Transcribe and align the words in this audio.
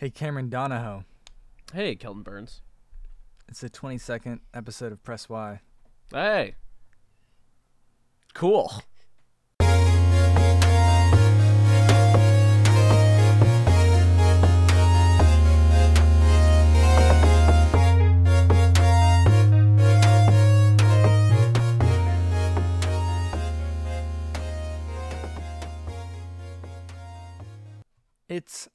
Hey, 0.00 0.10
Cameron 0.10 0.48
Donahoe. 0.48 1.02
Hey, 1.74 1.96
Kelton 1.96 2.22
Burns. 2.22 2.62
It's 3.48 3.62
the 3.62 3.68
22nd 3.68 4.38
episode 4.54 4.92
of 4.92 5.02
Press 5.02 5.28
Why. 5.28 5.58
Hey. 6.12 6.54
Cool. 8.32 8.72
It's 28.28 28.68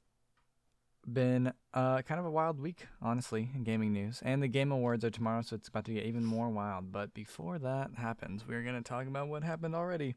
been 1.14 1.52
uh, 1.72 2.02
kind 2.02 2.20
of 2.20 2.26
a 2.26 2.30
wild 2.30 2.60
week, 2.60 2.86
honestly, 3.00 3.50
in 3.54 3.62
gaming 3.62 3.92
news. 3.92 4.20
And 4.24 4.42
the 4.42 4.48
Game 4.48 4.72
Awards 4.72 5.04
are 5.04 5.10
tomorrow, 5.10 5.42
so 5.42 5.56
it's 5.56 5.68
about 5.68 5.84
to 5.86 5.94
get 5.94 6.04
even 6.04 6.24
more 6.24 6.50
wild. 6.50 6.92
But 6.92 7.14
before 7.14 7.58
that 7.60 7.92
happens, 7.96 8.46
we're 8.46 8.62
going 8.62 8.74
to 8.74 8.82
talk 8.82 9.06
about 9.06 9.28
what 9.28 9.44
happened 9.44 9.74
already. 9.74 10.16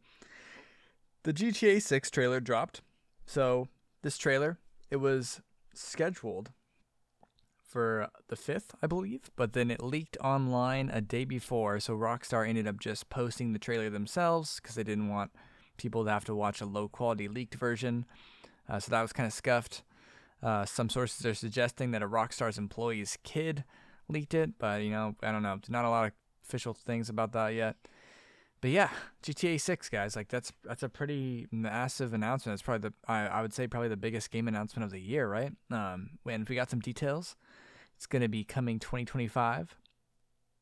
The 1.24 1.34
GTA 1.34 1.82
6 1.82 2.12
trailer 2.12 2.40
dropped. 2.40 2.82
So, 3.26 3.68
this 4.02 4.18
trailer, 4.18 4.58
it 4.90 4.98
was 4.98 5.42
scheduled 5.74 6.52
for 7.62 8.10
the 8.30 8.36
5th, 8.36 8.70
I 8.82 8.88
believe, 8.88 9.30
but 9.36 9.54
then 9.54 9.70
it 9.70 9.84
leaked 9.84 10.18
online 10.24 10.90
a 10.90 11.02
day 11.02 11.26
before. 11.26 11.80
So, 11.80 11.94
Rockstar 11.94 12.48
ended 12.48 12.68
up 12.68 12.80
just 12.80 13.10
posting 13.10 13.54
the 13.54 13.60
trailer 13.60 13.90
themselves 13.90 14.60
because 14.62 14.76
they 14.76 14.84
didn't 14.84 15.10
want 15.10 15.32
people 15.78 16.06
to 16.06 16.12
have 16.12 16.26
to 16.26 16.36
watch 16.36 16.62
a 16.62 16.66
low 16.66 16.88
quality 16.88 17.28
leaked 17.28 17.56
version. 17.56 18.06
Uh, 18.70 18.80
so, 18.80 18.90
that 18.92 19.02
was 19.02 19.14
kind 19.14 19.28
of 19.28 19.34
scuffed. 19.34 19.84
Uh, 20.42 20.66
some 20.66 20.90
sources 20.90 21.26
are 21.26 21.34
suggesting 21.34 21.92
that 21.92 22.04
a 22.04 22.08
Rockstar's 22.08 22.58
employee's 22.58 23.18
kid 23.24 23.64
leaked 24.08 24.34
it, 24.34 24.52
but 24.60 24.84
you 24.84 24.92
know, 24.92 25.16
I 25.24 25.32
don't 25.32 25.44
know. 25.44 25.60
Not 25.68 25.86
a 25.86 25.90
lot 25.90 26.06
of 26.08 26.12
official 26.44 26.74
things 26.74 27.10
about 27.10 27.32
that 27.34 27.50
yet. 27.50 27.76
But 28.60 28.72
yeah, 28.72 28.90
GTA 29.24 29.62
6, 29.62 29.90
guys, 29.90 30.16
like 30.16 30.30
that's 30.30 30.52
that's 30.64 30.84
a 30.84 30.90
pretty 30.90 31.48
massive 31.52 32.14
announcement. 32.14 32.56
It's 32.56 32.64
probably 32.64 32.90
the 32.90 33.12
I, 33.12 33.28
I 33.28 33.42
would 33.42 33.54
say 33.54 33.68
probably 33.68 33.90
the 33.90 33.98
biggest 33.98 34.32
game 34.32 34.48
announcement 34.48 34.84
of 34.84 34.92
the 34.92 35.00
year, 35.00 35.28
right? 35.28 35.52
Um, 35.72 36.12
and 36.28 36.48
we 36.48 36.56
got 36.56 36.70
some 36.70 36.80
details. 36.80 37.36
It's 37.96 38.08
gonna 38.08 38.30
be 38.30 38.44
coming 38.44 38.80
2025. 38.80 39.76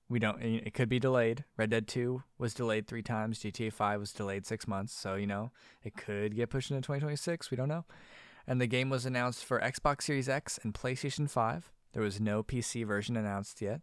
We 0.08 0.20
don't. 0.20 0.42
It 0.42 0.74
could 0.74 0.90
be 0.90 1.00
delayed. 1.00 1.46
Red 1.58 1.72
Dead 1.72 1.88
2 1.88 2.22
was 2.38 2.54
delayed 2.54 2.86
three 2.86 3.02
times. 3.02 3.40
GTA 3.40 3.74
5 3.74 4.00
was 4.00 4.14
delayed 4.14 4.46
six 4.46 4.68
months. 4.68 4.94
So 4.94 5.16
you 5.16 5.26
know, 5.26 5.52
it 5.84 5.96
could 5.96 6.36
get 6.36 6.50
pushed 6.50 6.72
into 6.72 6.82
2026. 6.82 7.50
We 7.50 7.58
don't 7.58 7.70
know 7.70 7.86
and 8.48 8.62
the 8.62 8.68
game 8.68 8.90
was 8.90 9.06
announced 9.06 9.44
for 9.44 9.60
Xbox 9.60 10.04
Series 10.04 10.30
X 10.30 10.60
and 10.64 10.74
PlayStation 10.74 11.30
5. 11.30 11.72
There 11.94 12.04
was 12.04 12.20
no 12.20 12.44
PC 12.44 12.86
version 12.86 13.16
announced 13.16 13.62
yet. 13.62 13.82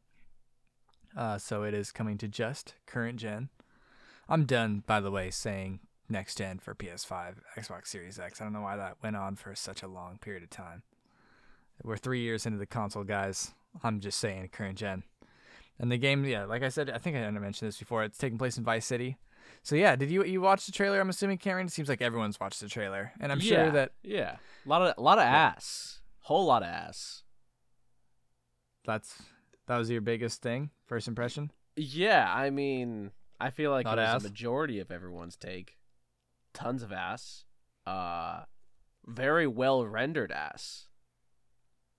Uh, 1.17 1.39
so 1.39 1.63
it 1.63 1.75
is 1.75 1.93
coming 1.93 2.19
to 2.19 2.29
just 2.29 2.75
current 2.87 3.19
gen. 3.19 3.49
I'm 4.29 4.45
done, 4.45 4.83
by 4.87 5.01
the 5.01 5.11
way, 5.11 5.31
saying 5.31 5.81
next 6.09 6.39
gen 6.39 6.59
for 6.59 6.75
PS5, 6.75 7.37
Xbox 7.59 7.89
Series 7.89 8.19
X. 8.19 8.41
I 8.41 8.45
don't 8.45 8.53
know 8.53 8.63
why 8.63 8.77
that 8.77 8.97
went 9.03 9.17
on 9.17 9.37
for 9.37 9.55
such 9.55 9.83
a 9.83 9.89
long 9.89 10.19
period 10.19 10.43
of 10.43 10.51
time. 10.51 10.83
We're 11.83 11.97
three 11.97 12.21
years 12.21 12.47
into 12.47 12.59
the 12.59 12.67
console, 12.67 13.05
guys. 13.05 13.53
I'm 13.83 14.01
just 14.01 14.19
saying 14.21 14.49
current 14.53 14.79
gen. 14.79 15.03
And 15.79 15.91
the 15.91 15.97
game, 15.97 16.25
yeah, 16.25 16.45
like 16.45 16.63
I 16.63 16.69
said, 16.69 16.91
I 16.91 16.99
think 16.99 17.17
I 17.17 17.29
mentioned 17.31 17.69
this 17.69 17.79
before. 17.79 18.05
It's 18.05 18.19
taking 18.19 18.39
place 18.39 18.57
in 18.57 18.65
Vice 18.65 18.87
City. 18.87 19.17
So 19.63 19.77
yeah, 19.77 19.97
did 19.97 20.11
you 20.11 20.25
you 20.25 20.41
watch 20.41 20.67
the 20.67 20.73
trailer? 20.73 21.01
I'm 21.01 21.09
assuming 21.09 21.39
Cameron. 21.39 21.67
It 21.67 21.73
seems 21.73 21.89
like 21.89 22.03
everyone's 22.03 22.39
watched 22.41 22.61
the 22.61 22.69
trailer, 22.69 23.13
and 23.21 23.31
I'm 23.31 23.41
yeah, 23.41 23.49
sure 23.49 23.71
that 23.73 23.93
yeah, 24.03 24.37
a 24.65 24.69
lot 24.69 24.83
of 24.83 24.95
a 24.97 25.01
lot 25.01 25.19
of 25.19 25.25
ass, 25.25 26.01
whole 26.21 26.47
lot 26.47 26.63
of 26.63 26.69
ass. 26.69 27.23
That's 28.85 29.23
that 29.69 29.77
was 29.77 29.91
your 29.91 30.01
biggest 30.01 30.43
thing, 30.43 30.71
first 30.87 31.07
impression. 31.09 31.53
Yeah, 31.77 32.33
I 32.33 32.51
mean, 32.51 33.13
I 33.41 33.51
feel 33.51 33.71
like 33.71 33.85
Not 33.85 33.99
it 33.99 34.03
was 34.03 34.09
ass? 34.17 34.25
a 34.25 34.29
majority 34.29 34.81
of 34.81 34.91
everyone's 34.91 35.37
take. 35.37 35.79
Tons 36.53 36.83
of 36.83 36.93
ass. 36.93 37.45
Uh, 37.87 38.43
very 39.07 39.47
well 39.47 39.87
rendered 39.87 40.33
ass. 40.33 40.87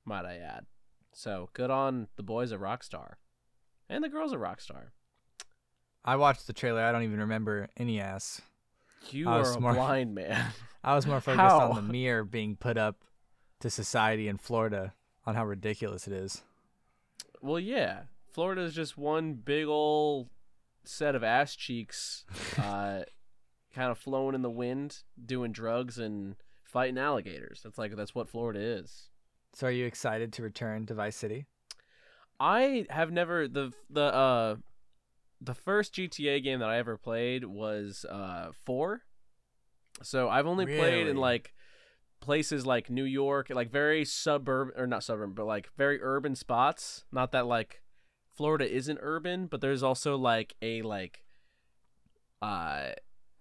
Might 0.05 0.25
I 0.25 0.37
add? 0.37 0.65
So 1.13 1.49
good 1.53 1.69
on 1.69 2.07
the 2.17 2.23
boys 2.23 2.51
at 2.51 2.59
Rockstar, 2.59 3.13
and 3.89 4.03
the 4.03 4.09
girls 4.09 4.33
at 4.33 4.39
Rockstar. 4.39 4.87
I 6.05 6.15
watched 6.17 6.47
the 6.47 6.53
trailer. 6.53 6.81
I 6.81 6.91
don't 6.91 7.03
even 7.03 7.19
remember 7.19 7.69
any 7.77 7.99
ass. 7.99 8.41
You 9.09 9.29
I 9.29 9.39
are 9.39 9.53
a 9.53 9.59
more- 9.59 9.73
blind 9.73 10.13
man. 10.15 10.51
I 10.83 10.95
was 10.95 11.05
more 11.07 11.21
focused 11.21 11.39
How? 11.39 11.69
on 11.71 11.75
the 11.75 11.81
mirror 11.93 12.23
being 12.25 12.55
put 12.57 12.77
up 12.77 13.03
to 13.61 13.69
society 13.69 14.27
in 14.27 14.37
Florida 14.37 14.93
on 15.25 15.35
how 15.35 15.45
ridiculous 15.45 16.07
it 16.07 16.13
is. 16.13 16.43
Well, 17.41 17.59
yeah. 17.59 18.03
Florida 18.31 18.61
is 18.63 18.73
just 18.73 18.97
one 18.97 19.33
big 19.35 19.65
ol' 19.67 20.29
set 20.83 21.15
of 21.15 21.23
ass 21.23 21.55
cheeks, 21.55 22.25
uh, 22.57 23.03
kind 23.73 23.91
of 23.91 23.97
flowing 23.97 24.35
in 24.35 24.41
the 24.41 24.49
wind, 24.49 24.99
doing 25.23 25.51
drugs 25.53 25.97
and 25.99 26.35
fighting 26.63 26.97
alligators. 26.97 27.61
That's 27.63 27.77
like 27.77 27.95
that's 27.95 28.13
what 28.15 28.27
Florida 28.27 28.59
is. 28.59 29.09
So, 29.53 29.67
are 29.67 29.71
you 29.71 29.85
excited 29.85 30.33
to 30.33 30.43
return 30.43 30.85
to 30.87 30.93
Vice 30.95 31.15
City? 31.15 31.45
I 32.39 32.85
have 32.89 33.11
never 33.11 33.47
the 33.47 33.71
the 33.89 34.01
uh 34.13 34.55
the 35.43 35.53
first 35.53 35.93
GTA 35.93 36.43
game 36.43 36.59
that 36.59 36.69
I 36.69 36.77
ever 36.77 36.97
played 36.97 37.45
was 37.45 38.05
uh 38.09 38.51
four. 38.65 39.01
So 40.01 40.29
I've 40.29 40.47
only 40.47 40.65
played 40.65 41.07
in 41.07 41.17
like 41.17 41.53
places 42.19 42.65
like 42.65 42.89
New 42.89 43.03
York, 43.03 43.49
like 43.49 43.71
very 43.71 44.05
suburban 44.05 44.79
or 44.79 44.87
not 44.87 45.03
suburban, 45.03 45.33
but 45.33 45.45
like 45.45 45.69
very 45.77 45.99
urban 46.01 46.35
spots. 46.35 47.05
Not 47.11 47.31
that 47.33 47.45
like 47.45 47.81
Florida 48.33 48.71
isn't 48.71 48.99
urban, 49.01 49.47
but 49.47 49.61
there's 49.61 49.83
also 49.83 50.15
like 50.15 50.55
a 50.61 50.81
like 50.81 51.23
uh 52.41 52.91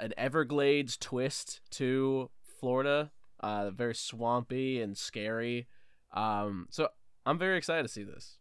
an 0.01 0.13
Everglades 0.17 0.97
twist 0.97 1.61
to 1.71 2.31
Florida. 2.61 3.13
Uh 3.41 3.71
very 3.71 3.95
swampy 3.95 4.81
and 4.81 4.97
scary. 4.97 5.67
Um 6.13 6.67
so 6.71 6.89
I'm 7.25 7.39
very 7.39 7.57
excited 7.57 7.83
to 7.83 7.89
see 7.89 8.03
this. 8.03 8.39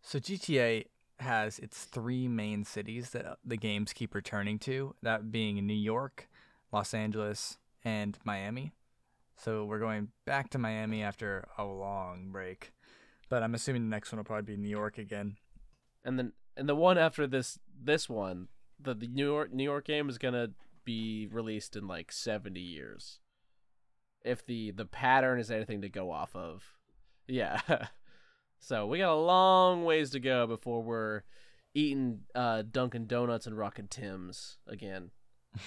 So, 0.00 0.18
GTA 0.18 0.84
has 1.20 1.58
its 1.58 1.84
three 1.84 2.28
main 2.28 2.64
cities 2.64 3.10
that 3.10 3.26
uh, 3.26 3.34
the 3.44 3.56
games 3.56 3.92
keep 3.92 4.14
returning 4.14 4.58
to, 4.60 4.94
that 5.02 5.30
being 5.32 5.66
New 5.66 5.74
York, 5.74 6.28
Los 6.72 6.94
Angeles, 6.94 7.58
and 7.84 8.18
Miami. 8.24 8.72
So, 9.36 9.64
we're 9.64 9.78
going 9.78 10.08
back 10.26 10.50
to 10.50 10.58
Miami 10.58 11.02
after 11.02 11.48
a 11.56 11.64
long 11.64 12.30
break. 12.32 12.72
But 13.28 13.42
I'm 13.42 13.54
assuming 13.54 13.82
the 13.82 13.94
next 13.94 14.10
one 14.10 14.18
will 14.18 14.24
probably 14.24 14.56
be 14.56 14.60
New 14.60 14.68
York 14.68 14.98
again. 14.98 15.36
and 16.04 16.18
then 16.18 16.32
and 16.56 16.68
the 16.68 16.74
one 16.74 16.98
after 16.98 17.26
this 17.26 17.58
this 17.80 18.08
one 18.08 18.48
the, 18.80 18.94
the 18.94 19.06
new 19.06 19.24
york 19.26 19.52
new 19.52 19.64
york 19.64 19.84
game 19.84 20.08
is 20.08 20.18
gonna 20.18 20.48
be 20.84 21.28
released 21.30 21.76
in 21.76 21.86
like 21.86 22.10
70 22.10 22.58
years 22.60 23.20
if 24.24 24.44
the 24.44 24.70
the 24.72 24.84
pattern 24.84 25.38
is 25.38 25.50
anything 25.50 25.80
to 25.82 25.88
go 25.88 26.10
off 26.10 26.34
of 26.34 26.76
yeah 27.26 27.60
so 28.58 28.86
we 28.86 28.98
got 28.98 29.12
a 29.12 29.14
long 29.14 29.84
ways 29.84 30.10
to 30.10 30.20
go 30.20 30.46
before 30.46 30.82
we're 30.82 31.22
eating 31.74 32.20
uh 32.34 32.62
dunkin 32.70 33.06
donuts 33.06 33.46
and 33.46 33.56
rockin' 33.56 33.88
tims 33.88 34.58
again 34.66 35.10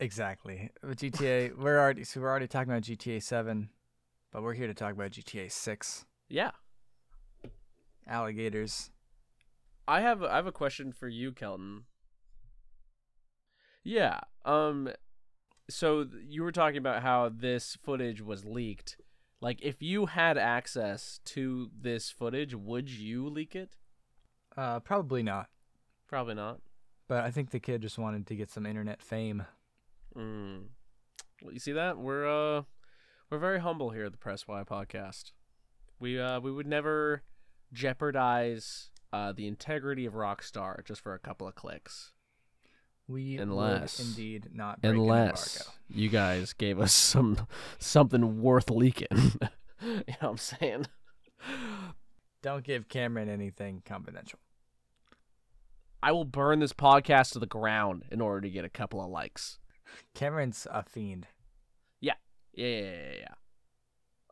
Exactly. 0.00 0.70
With 0.82 1.00
GTA, 1.00 1.56
we're 1.58 1.78
already 1.78 2.04
so 2.04 2.20
we're 2.20 2.30
already 2.30 2.48
talking 2.48 2.70
about 2.72 2.82
GTA 2.84 3.22
7, 3.22 3.68
but 4.32 4.42
we're 4.42 4.54
here 4.54 4.66
to 4.66 4.72
talk 4.74 4.92
about 4.94 5.10
GTA 5.10 5.50
6. 5.52 6.06
yeah 6.28 6.52
Alligators. 8.08 8.90
I 9.86 10.00
have 10.00 10.22
I 10.22 10.36
have 10.36 10.46
a 10.46 10.52
question 10.52 10.92
for 10.92 11.06
you, 11.06 11.32
Kelton. 11.32 11.84
Yeah. 13.84 14.20
Um 14.44 14.88
so 15.68 16.06
you 16.26 16.42
were 16.42 16.52
talking 16.52 16.78
about 16.78 17.02
how 17.02 17.28
this 17.28 17.76
footage 17.82 18.22
was 18.22 18.44
leaked. 18.44 18.96
Like 19.40 19.60
if 19.62 19.82
you 19.82 20.06
had 20.06 20.36
access 20.36 21.20
to 21.26 21.70
this 21.78 22.10
footage, 22.10 22.54
would 22.54 22.90
you 22.90 23.28
leak 23.28 23.56
it? 23.56 23.76
Uh, 24.56 24.80
probably 24.80 25.22
not. 25.22 25.48
Probably 26.06 26.34
not. 26.34 26.60
But 27.08 27.24
I 27.24 27.30
think 27.30 27.50
the 27.50 27.60
kid 27.60 27.82
just 27.82 27.98
wanted 27.98 28.26
to 28.26 28.36
get 28.36 28.50
some 28.50 28.66
internet 28.66 29.02
fame. 29.02 29.44
Mm. 30.16 30.64
Well, 31.42 31.52
you 31.52 31.58
see 31.58 31.72
that? 31.72 31.98
We're 31.98 32.26
uh 32.26 32.62
we're 33.30 33.38
very 33.38 33.60
humble 33.60 33.90
here 33.90 34.04
at 34.04 34.12
the 34.12 34.18
Press 34.18 34.46
Why 34.46 34.62
podcast. 34.64 35.32
We 35.98 36.20
uh 36.20 36.40
we 36.40 36.52
would 36.52 36.66
never 36.66 37.22
jeopardize 37.72 38.90
uh 39.12 39.32
the 39.32 39.46
integrity 39.46 40.04
of 40.04 40.14
Rockstar 40.14 40.84
just 40.84 41.00
for 41.00 41.14
a 41.14 41.18
couple 41.18 41.48
of 41.48 41.54
clicks. 41.54 42.12
We 43.10 43.38
Unless- 43.38 43.98
indeed 43.98 44.50
not 44.52 44.78
unless 44.84 45.68
you 45.88 46.08
guys 46.08 46.52
gave 46.52 46.78
us 46.78 46.92
some 46.92 47.48
something 47.80 48.40
worth 48.40 48.70
leaking. 48.70 49.08
you 49.82 49.88
know 49.88 50.04
what 50.20 50.30
I'm 50.30 50.36
saying? 50.36 50.86
Don't 52.40 52.62
give 52.62 52.88
Cameron 52.88 53.28
anything 53.28 53.82
confidential. 53.84 54.38
I 56.02 56.12
will 56.12 56.24
burn 56.24 56.60
this 56.60 56.72
podcast 56.72 57.32
to 57.32 57.40
the 57.40 57.46
ground 57.46 58.04
in 58.12 58.20
order 58.20 58.42
to 58.42 58.50
get 58.50 58.64
a 58.64 58.70
couple 58.70 59.02
of 59.04 59.10
likes. 59.10 59.58
Cameron's 60.14 60.68
a 60.70 60.84
fiend. 60.84 61.26
Yeah, 62.00 62.14
yeah, 62.54 62.66
yeah, 62.68 63.12
yeah. 63.18 63.34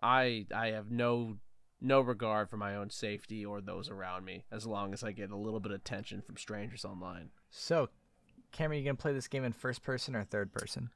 I 0.00 0.46
I 0.54 0.68
have 0.68 0.90
no 0.90 1.38
no 1.80 2.00
regard 2.00 2.48
for 2.48 2.56
my 2.56 2.76
own 2.76 2.90
safety 2.90 3.44
or 3.44 3.60
those 3.60 3.90
around 3.90 4.24
me 4.24 4.44
as 4.52 4.66
long 4.66 4.92
as 4.92 5.02
I 5.02 5.10
get 5.12 5.30
a 5.30 5.36
little 5.36 5.60
bit 5.60 5.72
of 5.72 5.80
attention 5.80 6.22
from 6.22 6.36
strangers 6.36 6.84
online. 6.84 7.30
So, 7.50 7.88
Cameron, 8.52 8.80
you 8.80 8.84
gonna 8.84 8.96
play 8.96 9.12
this 9.12 9.28
game 9.28 9.44
in 9.44 9.52
first 9.52 9.82
person 9.82 10.16
or 10.16 10.24
third 10.24 10.52
person? 10.52 10.90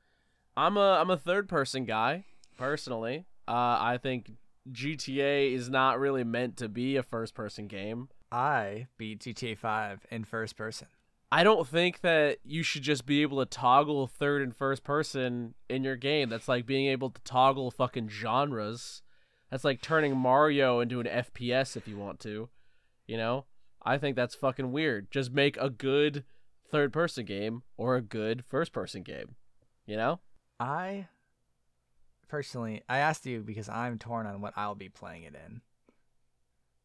I'm 0.57 0.77
a 0.77 0.99
I'm 1.01 1.11
a 1.11 1.17
third 1.17 1.49
person 1.49 1.85
guy 1.85 2.25
personally. 2.59 3.27
Uh, 3.49 3.79
I 3.81 3.99
think 4.03 4.33
GTA 4.71 5.53
is 5.53 5.69
not 5.69 5.99
really 5.99 6.25
meant 6.25 6.57
to 6.59 6.69
be 6.69 6.97
a 6.97 7.03
first 7.03 7.35
person 7.35 7.67
game. 7.67 8.09
I 8.31 8.87
beat 8.97 9.21
GTA 9.21 9.59
5 9.59 10.07
in 10.11 10.25
first 10.25 10.57
person. 10.57 10.89
I 11.31 11.45
don't 11.45 11.67
think 11.67 12.03
that 12.03 12.39
you 12.45 12.63
should 12.63 12.83
just 12.83 13.07
be 13.07 13.23
able 13.23 13.39
to 13.39 13.47
toggle 13.47 14.07
third 14.07 14.43
and 14.43 14.55
first 14.55 14.85
person 14.85 15.55
in 15.69 15.83
your 15.83 15.97
game. 15.97 16.29
That's 16.29 16.49
like 16.49 16.67
being 16.67 16.87
able 16.87 17.11
to 17.11 17.21
toggle 17.23 17.71
fucking 17.71 18.11
genres. 18.11 19.03
That's 19.51 19.65
like 19.65 19.81
turning 19.81 20.17
Mario 20.17 20.81
into 20.81 21.01
an 21.01 21.07
FPS 21.07 21.77
if 21.77 21.89
you 21.89 21.97
want 21.97 22.21
to. 22.21 22.51
You 23.07 23.17
know? 23.17 23.47
I 23.83 23.99
think 23.99 24.15
that's 24.15 24.35
fucking 24.35 24.73
weird. 24.73 25.11
Just 25.11 25.33
make 25.33 25.57
a 25.57 25.71
good 25.71 26.25
third 26.73 26.93
person 26.93 27.25
game 27.25 27.63
or 27.77 27.95
a 27.95 28.03
good 28.03 28.45
first 28.49 28.73
person 28.73 29.03
game. 29.03 29.37
You 29.87 29.97
know? 29.97 30.21
I 30.59 31.07
personally, 32.29 32.83
I 32.89 32.99
asked 32.99 33.27
you 33.27 33.41
because 33.41 33.69
I'm 33.69 33.99
torn 33.99 34.27
on 34.27 34.41
what 34.41 34.55
I'll 34.57 34.75
be 34.75 34.89
playing 34.89 35.25
it 35.25 35.35
in. 35.35 35.61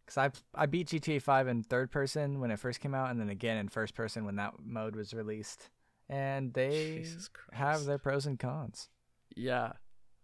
Cause 0.05 0.17
I 0.17 0.31
I 0.55 0.67
beat 0.67 0.87
GTA 0.87 1.21
5 1.21 1.47
in 1.47 1.63
third 1.63 1.91
person 1.91 2.39
when 2.39 2.49
it 2.49 2.59
first 2.59 2.79
came 2.79 2.95
out, 2.95 3.11
and 3.11 3.19
then 3.19 3.29
again 3.29 3.57
in 3.57 3.67
first 3.67 3.93
person 3.93 4.23
when 4.23 4.37
that 4.37 4.53
mode 4.63 4.95
was 4.95 5.13
released, 5.13 5.69
and 6.07 6.53
they 6.53 7.05
have 7.51 7.83
their 7.83 7.97
pros 7.97 8.25
and 8.25 8.39
cons. 8.39 8.87
Yeah. 9.35 9.73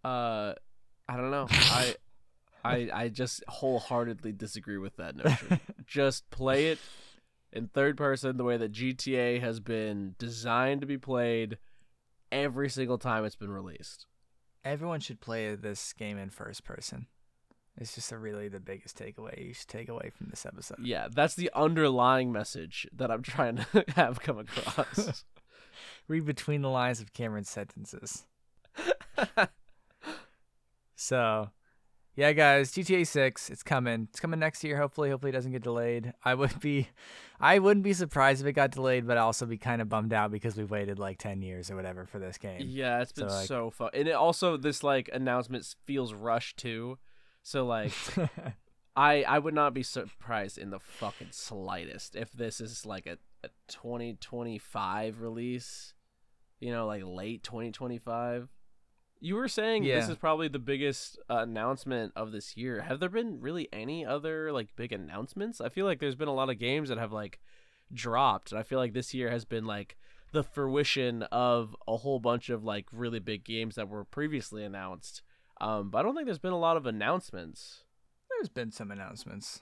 Uh 0.03 0.53
I 1.09 1.17
don't 1.17 1.31
know. 1.31 1.47
I 1.49 1.95
I 2.63 2.89
I 2.93 3.09
just 3.09 3.43
wholeheartedly 3.49 4.31
disagree 4.31 4.77
with 4.77 4.95
that 4.97 5.17
notion. 5.17 5.59
just 5.85 6.29
play 6.29 6.67
it 6.67 6.79
in 7.53 7.67
third 7.67 7.95
person 7.95 8.35
the 8.35 8.43
way 8.43 8.57
that 8.57 8.73
GTA 8.73 9.39
has 9.39 9.59
been 9.59 10.15
designed 10.17 10.81
to 10.81 10.87
be 10.87 10.97
played 10.97 11.57
every 12.31 12.69
single 12.69 12.97
time 12.97 13.23
it's 13.23 13.35
been 13.35 13.51
released. 13.51 14.07
Everyone 14.65 14.99
should 14.99 15.21
play 15.21 15.55
this 15.55 15.93
game 15.93 16.17
in 16.17 16.29
first 16.29 16.63
person. 16.63 17.07
It's 17.77 17.95
just 17.95 18.11
a 18.11 18.17
really 18.17 18.49
the 18.49 18.59
biggest 18.59 18.97
takeaway 18.97 19.47
you 19.47 19.53
should 19.53 19.67
take 19.67 19.89
away 19.89 20.11
from 20.15 20.27
this 20.29 20.45
episode. 20.45 20.79
Yeah, 20.81 21.07
that's 21.11 21.35
the 21.35 21.49
underlying 21.55 22.31
message 22.31 22.87
that 22.93 23.09
I'm 23.09 23.23
trying 23.23 23.57
to 23.57 23.85
have 23.95 24.19
come 24.19 24.39
across. 24.39 25.23
Read 26.07 26.25
between 26.25 26.61
the 26.61 26.69
lines 26.69 26.99
of 26.99 27.13
Cameron's 27.13 27.49
sentences. 27.49 28.25
So, 31.03 31.49
yeah, 32.15 32.31
guys, 32.33 32.71
GTA 32.71 33.05
6, 33.07 33.49
it's 33.49 33.63
coming. 33.63 34.07
It's 34.11 34.19
coming 34.19 34.39
next 34.39 34.63
year. 34.63 34.77
Hopefully, 34.77 35.09
hopefully 35.09 35.29
it 35.31 35.33
doesn't 35.33 35.51
get 35.51 35.63
delayed. 35.63 36.13
I 36.23 36.35
would 36.35 36.59
be, 36.59 36.89
I 37.39 37.59
wouldn't 37.59 37.83
be 37.83 37.93
surprised 37.93 38.41
if 38.41 38.47
it 38.47 38.53
got 38.53 38.71
delayed, 38.71 39.07
but 39.07 39.17
I'd 39.17 39.21
also 39.21 39.45
be 39.45 39.57
kind 39.57 39.81
of 39.81 39.89
bummed 39.89 40.13
out 40.13 40.31
because 40.31 40.55
we 40.55 40.63
waited 40.63 40.99
like 40.99 41.17
10 41.17 41.41
years 41.41 41.71
or 41.71 41.75
whatever 41.75 42.05
for 42.05 42.19
this 42.19 42.37
game. 42.37 42.61
yeah, 42.67 43.01
it's 43.01 43.11
been 43.11 43.29
So, 43.29 43.35
like- 43.35 43.47
so 43.47 43.69
fun. 43.71 43.89
And 43.93 44.07
it 44.07 44.13
also 44.13 44.57
this 44.57 44.83
like 44.83 45.09
announcement 45.11 45.73
feels 45.85 46.13
rushed 46.13 46.57
too. 46.57 46.97
So 47.41 47.65
like 47.65 47.91
I 48.95 49.23
I 49.23 49.39
would 49.39 49.53
not 49.55 49.73
be 49.73 49.81
surprised 49.83 50.57
in 50.57 50.69
the 50.69 50.79
fucking 50.79 51.29
slightest 51.31 52.15
if 52.15 52.31
this 52.31 52.61
is 52.61 52.85
like 52.85 53.07
a, 53.07 53.17
a 53.43 53.49
2025 53.67 55.21
release. 55.21 55.93
You 56.59 56.71
know, 56.71 56.85
like 56.87 57.03
late 57.05 57.43
2025. 57.43 58.47
You 59.23 59.35
were 59.35 59.47
saying 59.47 59.83
this 59.85 60.09
is 60.09 60.17
probably 60.17 60.49
the 60.49 60.59
biggest 60.59 61.17
uh, 61.29 61.37
announcement 61.37 62.11
of 62.13 62.33
this 62.33 62.57
year. 62.57 62.81
Have 62.81 62.99
there 62.99 63.07
been 63.07 63.39
really 63.39 63.69
any 63.71 64.05
other 64.05 64.51
like 64.51 64.75
big 64.75 64.91
announcements? 64.91 65.61
I 65.61 65.69
feel 65.69 65.85
like 65.85 65.99
there's 65.99 66.15
been 66.15 66.27
a 66.27 66.33
lot 66.33 66.49
of 66.49 66.59
games 66.59 66.89
that 66.89 66.97
have 66.97 67.13
like 67.13 67.39
dropped, 67.93 68.51
and 68.51 68.59
I 68.59 68.63
feel 68.63 68.79
like 68.79 68.91
this 68.91 69.13
year 69.13 69.29
has 69.31 69.45
been 69.45 69.63
like 69.65 69.95
the 70.33 70.43
fruition 70.43 71.23
of 71.31 71.73
a 71.87 71.95
whole 71.95 72.19
bunch 72.19 72.49
of 72.49 72.65
like 72.65 72.87
really 72.91 73.19
big 73.19 73.45
games 73.45 73.75
that 73.75 73.87
were 73.87 74.03
previously 74.03 74.61
announced. 74.65 75.21
Um, 75.61 75.89
but 75.89 75.99
I 75.99 76.01
don't 76.01 76.15
think 76.15 76.25
there's 76.27 76.37
been 76.37 76.51
a 76.51 76.59
lot 76.59 76.75
of 76.75 76.85
announcements. 76.85 77.83
There's 78.29 78.49
been 78.49 78.71
some 78.71 78.91
announcements. 78.91 79.61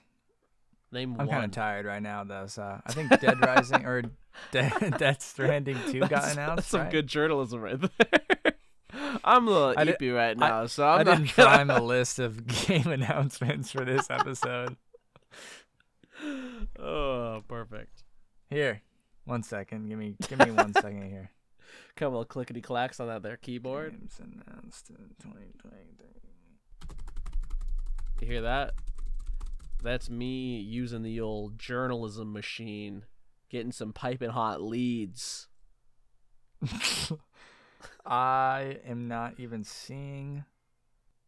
Name 0.91 1.11
I'm 1.19 1.27
one. 1.27 1.35
kind 1.35 1.45
of 1.45 1.51
tired 1.51 1.85
right 1.85 2.01
now, 2.01 2.23
though. 2.23 2.47
So 2.47 2.81
I 2.83 2.91
think 2.93 3.11
Dead 3.21 3.39
Rising 3.45 3.85
or 3.85 4.01
De- 4.51 4.93
Death 4.97 5.21
Stranding 5.21 5.77
2 5.91 5.99
got 5.99 6.09
That's- 6.09 6.33
announced. 6.33 6.55
That's 6.55 6.67
some 6.67 6.81
right? 6.81 6.91
good 6.91 7.05
journalism 7.05 7.61
right 7.61 7.79
there. 7.79 8.50
I'm 9.23 9.47
a 9.47 9.51
little 9.51 9.73
I 9.77 9.85
eepy 9.85 10.13
right 10.15 10.35
I- 10.41 10.49
now, 10.49 10.65
so 10.65 10.85
I'm 10.87 11.01
I 11.01 11.03
not 11.03 11.17
didn't 11.17 11.35
gonna- 11.35 11.49
prime 11.49 11.69
a 11.69 11.81
list 11.81 12.19
of 12.19 12.47
game 12.67 12.87
announcements 12.87 13.71
for 13.71 13.85
this 13.85 14.09
episode. 14.09 14.77
oh, 16.79 17.43
perfect. 17.47 18.03
Here, 18.49 18.81
one 19.25 19.43
second. 19.43 19.89
Give 19.89 19.97
me, 19.99 20.15
give 20.27 20.39
me 20.39 20.51
one 20.51 20.73
second 20.73 21.09
here. 21.09 21.31
Couple 21.95 22.21
of 22.21 22.27
clickety 22.27 22.61
clacks 22.61 22.99
on 22.99 23.07
that 23.07 23.21
there 23.23 23.37
keyboard. 23.37 23.91
Games 23.91 24.19
announced 24.19 24.89
in 24.89 24.95
2023. 25.21 25.71
You 28.21 28.27
hear 28.27 28.41
that? 28.41 28.73
That's 29.83 30.09
me 30.09 30.57
using 30.59 31.01
the 31.01 31.19
old 31.21 31.57
journalism 31.57 32.31
machine, 32.33 33.05
getting 33.49 33.71
some 33.71 33.93
piping 33.93 34.29
hot 34.29 34.61
leads. 34.61 35.47
I 38.05 38.79
am 38.85 39.07
not 39.07 39.35
even 39.37 39.63
seeing 39.63 40.45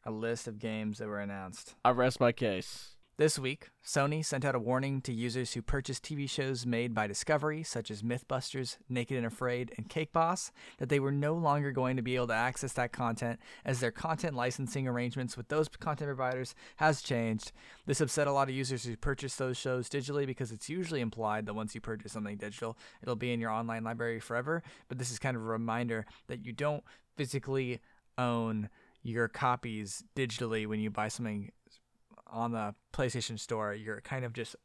a 0.06 0.12
list 0.12 0.48
of 0.48 0.60
games 0.60 0.98
that 0.98 1.08
were 1.08 1.20
announced. 1.20 1.76
I 1.86 1.92
rest 1.92 2.20
my 2.20 2.32
case. 2.32 2.93
This 3.16 3.38
week, 3.38 3.70
Sony 3.86 4.26
sent 4.26 4.44
out 4.44 4.56
a 4.56 4.60
warning 4.60 5.00
to 5.02 5.14
users 5.14 5.54
who 5.54 5.62
purchase 5.62 6.00
TV 6.00 6.28
shows 6.28 6.66
made 6.66 6.96
by 6.96 7.06
Discovery, 7.06 7.62
such 7.62 7.92
as 7.92 8.02
Mythbusters, 8.02 8.78
Naked 8.90 9.18
and 9.18 9.26
Afraid, 9.28 9.72
and 9.78 9.88
Cake 9.88 10.12
Boss, 10.12 10.52
that 10.80 10.90
they 10.90 11.00
were 11.00 11.12
no 11.12 11.36
longer 11.36 11.72
going 11.72 11.96
to 11.96 12.02
be 12.02 12.16
able 12.16 12.26
to 12.28 12.34
access 12.34 12.74
that 12.74 12.92
content 12.92 13.40
as 13.64 13.80
their 13.80 13.92
content 13.92 14.34
licensing 14.34 14.88
arrangements 14.88 15.38
with 15.38 15.48
those 15.50 15.68
content 15.68 16.08
providers 16.08 16.56
has 16.78 17.04
changed. 17.04 17.52
This 17.86 18.02
upset 18.02 18.26
a 18.26 18.32
lot 18.32 18.50
of 18.50 18.56
users 18.56 18.84
who 18.84 18.98
purchase 18.98 19.36
those 19.36 19.58
shows 19.58 19.88
digitally 19.88 20.26
because 20.26 20.52
it's 20.52 20.68
usually 20.68 21.02
implied 21.02 21.46
that 21.46 21.54
once 21.54 21.76
you 21.76 21.82
purchase 21.82 22.14
something 22.14 22.38
digital, 22.38 22.80
it'll 23.04 23.16
be 23.16 23.32
in 23.32 23.40
your 23.40 23.52
online 23.52 23.84
library 23.84 24.22
forever. 24.22 24.64
But 24.88 24.98
this 24.98 25.12
is 25.12 25.20
kind 25.20 25.38
of 25.38 25.44
a 25.44 25.46
reminder 25.46 26.08
that 26.26 26.48
you 26.48 26.52
don't 26.52 26.84
physically 27.16 27.80
own 28.18 28.70
your 29.04 29.28
copies 29.28 30.04
digitally 30.16 30.66
when 30.66 30.80
you 30.80 30.90
buy 30.90 31.10
something 31.10 31.52
on 32.34 32.52
the 32.52 32.76
PlayStation 32.94 33.40
Store, 33.40 33.74
you're 33.74 34.02
kind 34.02 34.26
of 34.26 34.34
just 34.34 34.56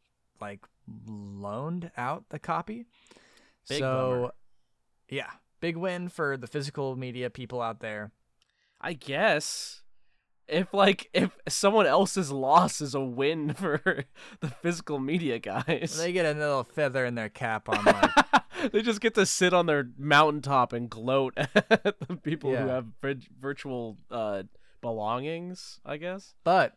like 0.40 0.60
loaned 1.06 1.90
out 1.96 2.24
the 2.30 2.38
copy. 2.38 2.86
Big 3.68 3.78
so, 3.78 4.10
bummer. 4.10 4.32
yeah, 5.08 5.30
big 5.60 5.76
win 5.76 6.08
for 6.08 6.36
the 6.36 6.46
physical 6.46 6.96
media 6.96 7.30
people 7.30 7.60
out 7.60 7.80
there. 7.80 8.12
I 8.80 8.94
guess 8.94 9.82
if 10.48 10.72
like 10.72 11.10
if 11.12 11.36
someone 11.48 11.86
else's 11.86 12.30
loss 12.30 12.80
is 12.80 12.94
a 12.94 13.00
win 13.00 13.52
for 13.54 14.04
the 14.40 14.48
physical 14.48 14.98
media 14.98 15.38
guys. 15.38 15.96
They 15.98 16.12
get 16.12 16.24
a 16.24 16.38
little 16.38 16.64
feather 16.64 17.04
in 17.04 17.14
their 17.14 17.28
cap 17.28 17.68
on 17.68 17.84
like 17.84 18.10
they 18.72 18.82
just 18.82 19.00
get 19.00 19.14
to 19.14 19.26
sit 19.26 19.52
on 19.52 19.66
their 19.66 19.88
mountaintop 19.98 20.72
and 20.72 20.88
gloat 20.88 21.34
at 21.36 22.00
the 22.00 22.16
people 22.22 22.54
who 22.54 22.66
have 22.66 22.86
vir- 23.00 23.20
virtual 23.40 23.98
uh, 24.10 24.44
belongings, 24.80 25.80
I 25.84 25.98
guess. 25.98 26.34
But 26.44 26.74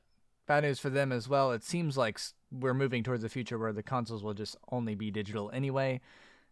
bad 0.51 0.63
news 0.63 0.79
for 0.79 0.89
them 0.89 1.13
as 1.13 1.29
well. 1.29 1.53
It 1.53 1.63
seems 1.63 1.96
like 1.98 2.20
we're 2.51 2.74
moving 2.74 3.03
towards 3.03 3.24
a 3.24 3.29
future 3.29 3.58
where 3.58 3.72
the 3.72 3.81
consoles 3.81 4.22
will 4.22 4.34
just 4.34 4.58
only 4.70 4.96
be 4.96 5.10
digital 5.10 5.50
anyway. 5.53 6.01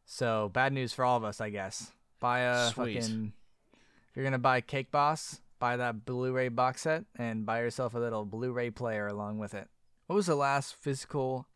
So 0.06 0.50
bad 0.54 0.72
news 0.72 0.94
for 0.94 1.04
all 1.04 1.18
of 1.18 1.26
us, 1.26 1.42
I 1.42 1.50
guess. 1.50 1.92
Buy 2.22 2.40
a 2.40 2.70
Sweet. 2.70 3.02
fucking. 3.02 3.34
If 3.74 4.16
you're 4.16 4.24
gonna 4.24 4.40
buy 4.40 4.62
Cake 4.62 4.90
Boss, 4.90 5.42
buy 5.60 5.76
that 5.76 6.06
Blu-ray 6.06 6.48
box 6.48 6.84
set 6.84 7.04
and 7.18 7.46
buy 7.46 7.60
yourself 7.60 7.94
a 7.94 8.00
little 8.00 8.24
Blu-ray 8.24 8.70
player 8.70 9.06
along 9.08 9.38
with 9.38 9.54
it. 9.54 9.68
What 10.08 10.16
was 10.16 10.28
the 10.28 10.36
last 10.36 10.76
physical 10.76 11.48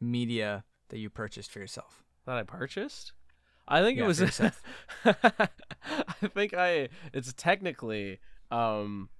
media 0.00 0.64
that 0.88 0.98
you 0.98 1.08
purchased 1.10 1.52
for 1.52 1.60
yourself? 1.60 2.02
that 2.26 2.36
I 2.38 2.42
purchased. 2.42 3.12
I 3.68 3.82
think 3.82 3.98
Yeah, 3.98 4.04
it 4.04 4.06
was. 4.08 4.20
I 5.04 5.48
think 6.34 6.54
I. 6.54 6.88
It's 7.12 7.32
technically. 7.34 8.18
Um, 8.50 9.10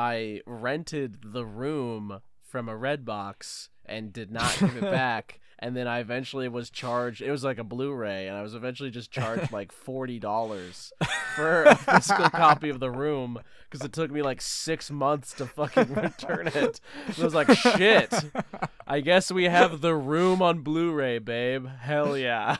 I 0.00 0.40
rented 0.46 1.18
the 1.22 1.44
room 1.44 2.20
from 2.42 2.70
a 2.70 2.72
Redbox 2.72 3.68
and 3.84 4.14
did 4.14 4.30
not 4.30 4.56
give 4.58 4.74
it 4.76 4.80
back. 4.90 5.40
And 5.58 5.76
then 5.76 5.86
I 5.86 5.98
eventually 5.98 6.48
was 6.48 6.70
charged. 6.70 7.20
It 7.20 7.30
was 7.30 7.44
like 7.44 7.58
a 7.58 7.64
Blu-ray, 7.64 8.26
and 8.26 8.34
I 8.34 8.40
was 8.40 8.54
eventually 8.54 8.90
just 8.90 9.10
charged 9.10 9.52
like 9.58 9.72
forty 9.72 10.18
dollars 10.18 10.90
for 11.36 11.64
a 11.64 11.74
physical 11.74 12.30
copy 12.30 12.70
of 12.70 12.80
the 12.80 12.90
room 12.90 13.38
because 13.68 13.84
it 13.84 13.92
took 13.92 14.10
me 14.10 14.22
like 14.22 14.40
six 14.40 14.90
months 14.90 15.34
to 15.34 15.44
fucking 15.44 15.92
return 15.92 16.46
it. 16.46 16.80
And 17.06 17.18
I 17.18 17.22
was 17.22 17.34
like, 17.34 17.52
shit. 17.52 18.14
I 18.86 19.00
guess 19.00 19.30
we 19.30 19.44
have 19.44 19.82
the 19.82 19.94
room 19.94 20.40
on 20.40 20.62
Blu-ray, 20.62 21.18
babe. 21.18 21.66
Hell 21.66 22.16
yeah. 22.16 22.56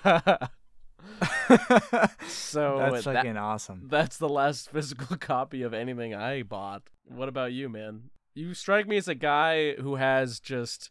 So 2.26 2.76
That's 2.90 3.04
that- 3.04 3.14
fucking 3.14 3.36
awesome. 3.36 3.86
that's 3.88 4.16
the 4.16 4.28
last 4.28 4.70
physical 4.70 5.16
copy 5.20 5.62
of 5.62 5.74
anything 5.74 6.14
I 6.14 6.42
bought. 6.42 6.82
What 7.06 7.28
about 7.28 7.52
you, 7.52 7.68
man? 7.68 8.10
You 8.34 8.54
strike 8.54 8.86
me 8.86 8.96
as 8.96 9.08
a 9.08 9.14
guy 9.14 9.74
who 9.74 9.96
has 9.96 10.38
just 10.40 10.90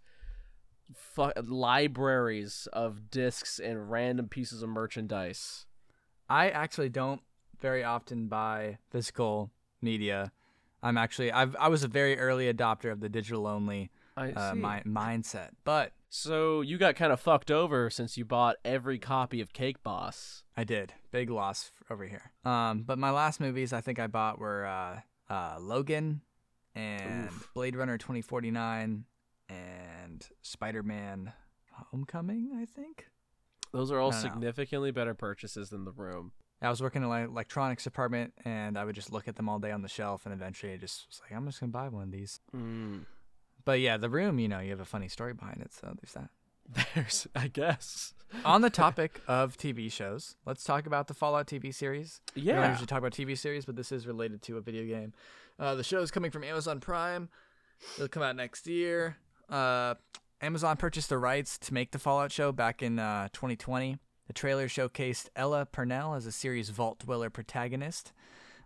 fu- 0.94 1.32
libraries 1.42 2.68
of 2.74 3.10
discs 3.10 3.60
and 3.60 3.90
random 3.90 4.28
pieces 4.28 4.62
of 4.62 4.70
merchandise. 4.70 5.66
I 6.30 6.50
actually 6.50 6.90
don't 6.90 7.22
very 7.60 7.84
often 7.84 8.28
buy 8.28 8.78
physical 8.92 9.52
media. 9.82 10.32
I'm 10.84 10.98
actually 10.98 11.32
I've 11.32 11.56
I 11.58 11.68
was 11.70 11.84
a 11.84 11.88
very 11.88 12.18
early 12.20 12.52
adopter 12.54 12.92
of 12.92 13.00
the 13.00 13.10
digital 13.10 13.48
only 13.48 13.90
uh, 14.16 14.54
mi- 14.56 14.84
mindset, 14.86 15.50
but 15.64 15.92
So 16.10 16.62
you 16.62 16.78
got 16.78 16.96
kind 16.96 17.14
of 17.14 17.20
fucked 17.20 17.52
over 17.52 17.90
since 17.90 18.18
you 18.18 18.26
bought 18.26 18.56
every 18.66 18.98
copy 18.98 19.42
of 19.42 19.54
Cake 19.54 19.84
Boss. 19.84 20.44
I 20.58 20.64
did 20.64 20.94
big 21.12 21.30
loss 21.30 21.72
over 21.90 22.06
here. 22.06 22.32
Um, 22.44 22.82
but 22.82 22.98
my 22.98 23.12
last 23.12 23.40
movies 23.40 23.74
I 23.74 23.82
think 23.82 24.00
I 24.00 24.08
bought 24.08 24.40
were 24.40 24.66
uh, 24.66 25.00
uh, 25.32 25.58
Logan 25.60 26.22
and 26.74 27.28
Oof. 27.28 27.50
Blade 27.54 27.76
Runner 27.76 27.98
2049 27.98 29.06
and 29.50 30.28
Spider 30.42 30.82
Man 30.82 31.32
Homecoming. 31.92 32.52
I 32.60 32.66
think 32.66 33.08
Those 33.72 33.92
are 33.92 34.00
all 34.00 34.12
significantly 34.12 34.92
better 34.92 35.14
purchases 35.14 35.70
than 35.70 35.86
the 35.86 35.92
room. 35.92 36.32
I 36.62 36.70
was 36.70 36.82
working 36.82 37.04
in 37.04 37.10
the 37.10 37.16
electronics 37.16 37.84
department 37.84 38.34
and 38.44 38.78
I 38.78 38.84
would 38.84 38.96
just 38.96 39.14
look 39.14 39.28
at 39.28 39.36
them 39.36 39.48
all 39.48 39.60
day 39.60 39.72
on 39.72 39.82
the 39.82 39.88
shelf, 39.88 40.26
and 40.26 40.34
eventually 40.34 40.74
I 40.74 40.78
just 40.78 41.08
was 41.08 41.22
like, 41.22 41.38
I'm 41.38 41.46
just 41.46 41.60
gonna 41.60 41.72
buy 41.72 41.88
one 41.88 42.04
of 42.04 42.12
these. 42.12 42.40
Mm. 42.54 43.06
But 43.66 43.80
yeah, 43.80 43.98
the 43.98 44.10
room, 44.10 44.40
you 44.40 44.48
know, 44.48 44.60
you 44.60 44.72
have 44.72 44.80
a 44.80 44.86
funny 44.86 45.08
story 45.08 45.34
behind 45.34 45.62
it, 45.62 45.74
so 45.74 45.96
there's 46.02 46.14
that. 46.14 46.30
There's, 46.94 47.28
I 47.36 47.48
guess. 47.48 48.14
On 48.46 48.62
the 48.62 48.70
topic 48.70 49.22
of 49.28 49.58
TV 49.58 49.92
shows, 49.92 50.36
let's 50.46 50.64
talk 50.64 50.86
about 50.86 51.08
the 51.08 51.16
Fallout 51.16 51.48
TV 51.48 51.74
series. 51.74 52.22
Yeah. 52.36 52.58
We 52.58 52.62
don't 52.62 52.70
usually 52.72 52.86
talk 52.86 53.00
about 53.00 53.14
TV 53.14 53.36
series, 53.36 53.66
but 53.66 53.76
this 53.76 53.92
is 53.92 54.06
related 54.06 54.44
to 54.44 54.58
a 54.58 54.62
video 54.62 54.86
game. 54.86 55.14
Uh, 55.58 55.74
the 55.74 55.84
show 55.84 56.00
is 56.02 56.12
coming 56.12 56.30
from 56.30 56.44
Amazon 56.44 56.80
Prime. 56.80 57.30
It'll 57.96 58.08
come 58.08 58.22
out 58.22 58.36
next 58.36 58.68
year. 58.68 59.18
Uh, 59.50 59.96
Amazon 60.42 60.78
purchased 60.78 61.10
the 61.10 61.18
rights 61.18 61.58
to 61.58 61.74
make 61.74 61.92
the 61.92 62.00
Fallout 62.00 62.32
show 62.32 62.52
back 62.52 62.84
in 62.84 63.00
uh, 63.00 63.30
2020. 63.34 63.98
The 64.28 64.34
trailer 64.34 64.68
showcased 64.68 65.30
Ella 65.36 65.66
Purnell 65.66 66.14
as 66.14 66.26
a 66.26 66.32
series 66.32 66.70
Vault 66.70 67.00
Dweller 67.00 67.32
protagonist. 67.32 68.14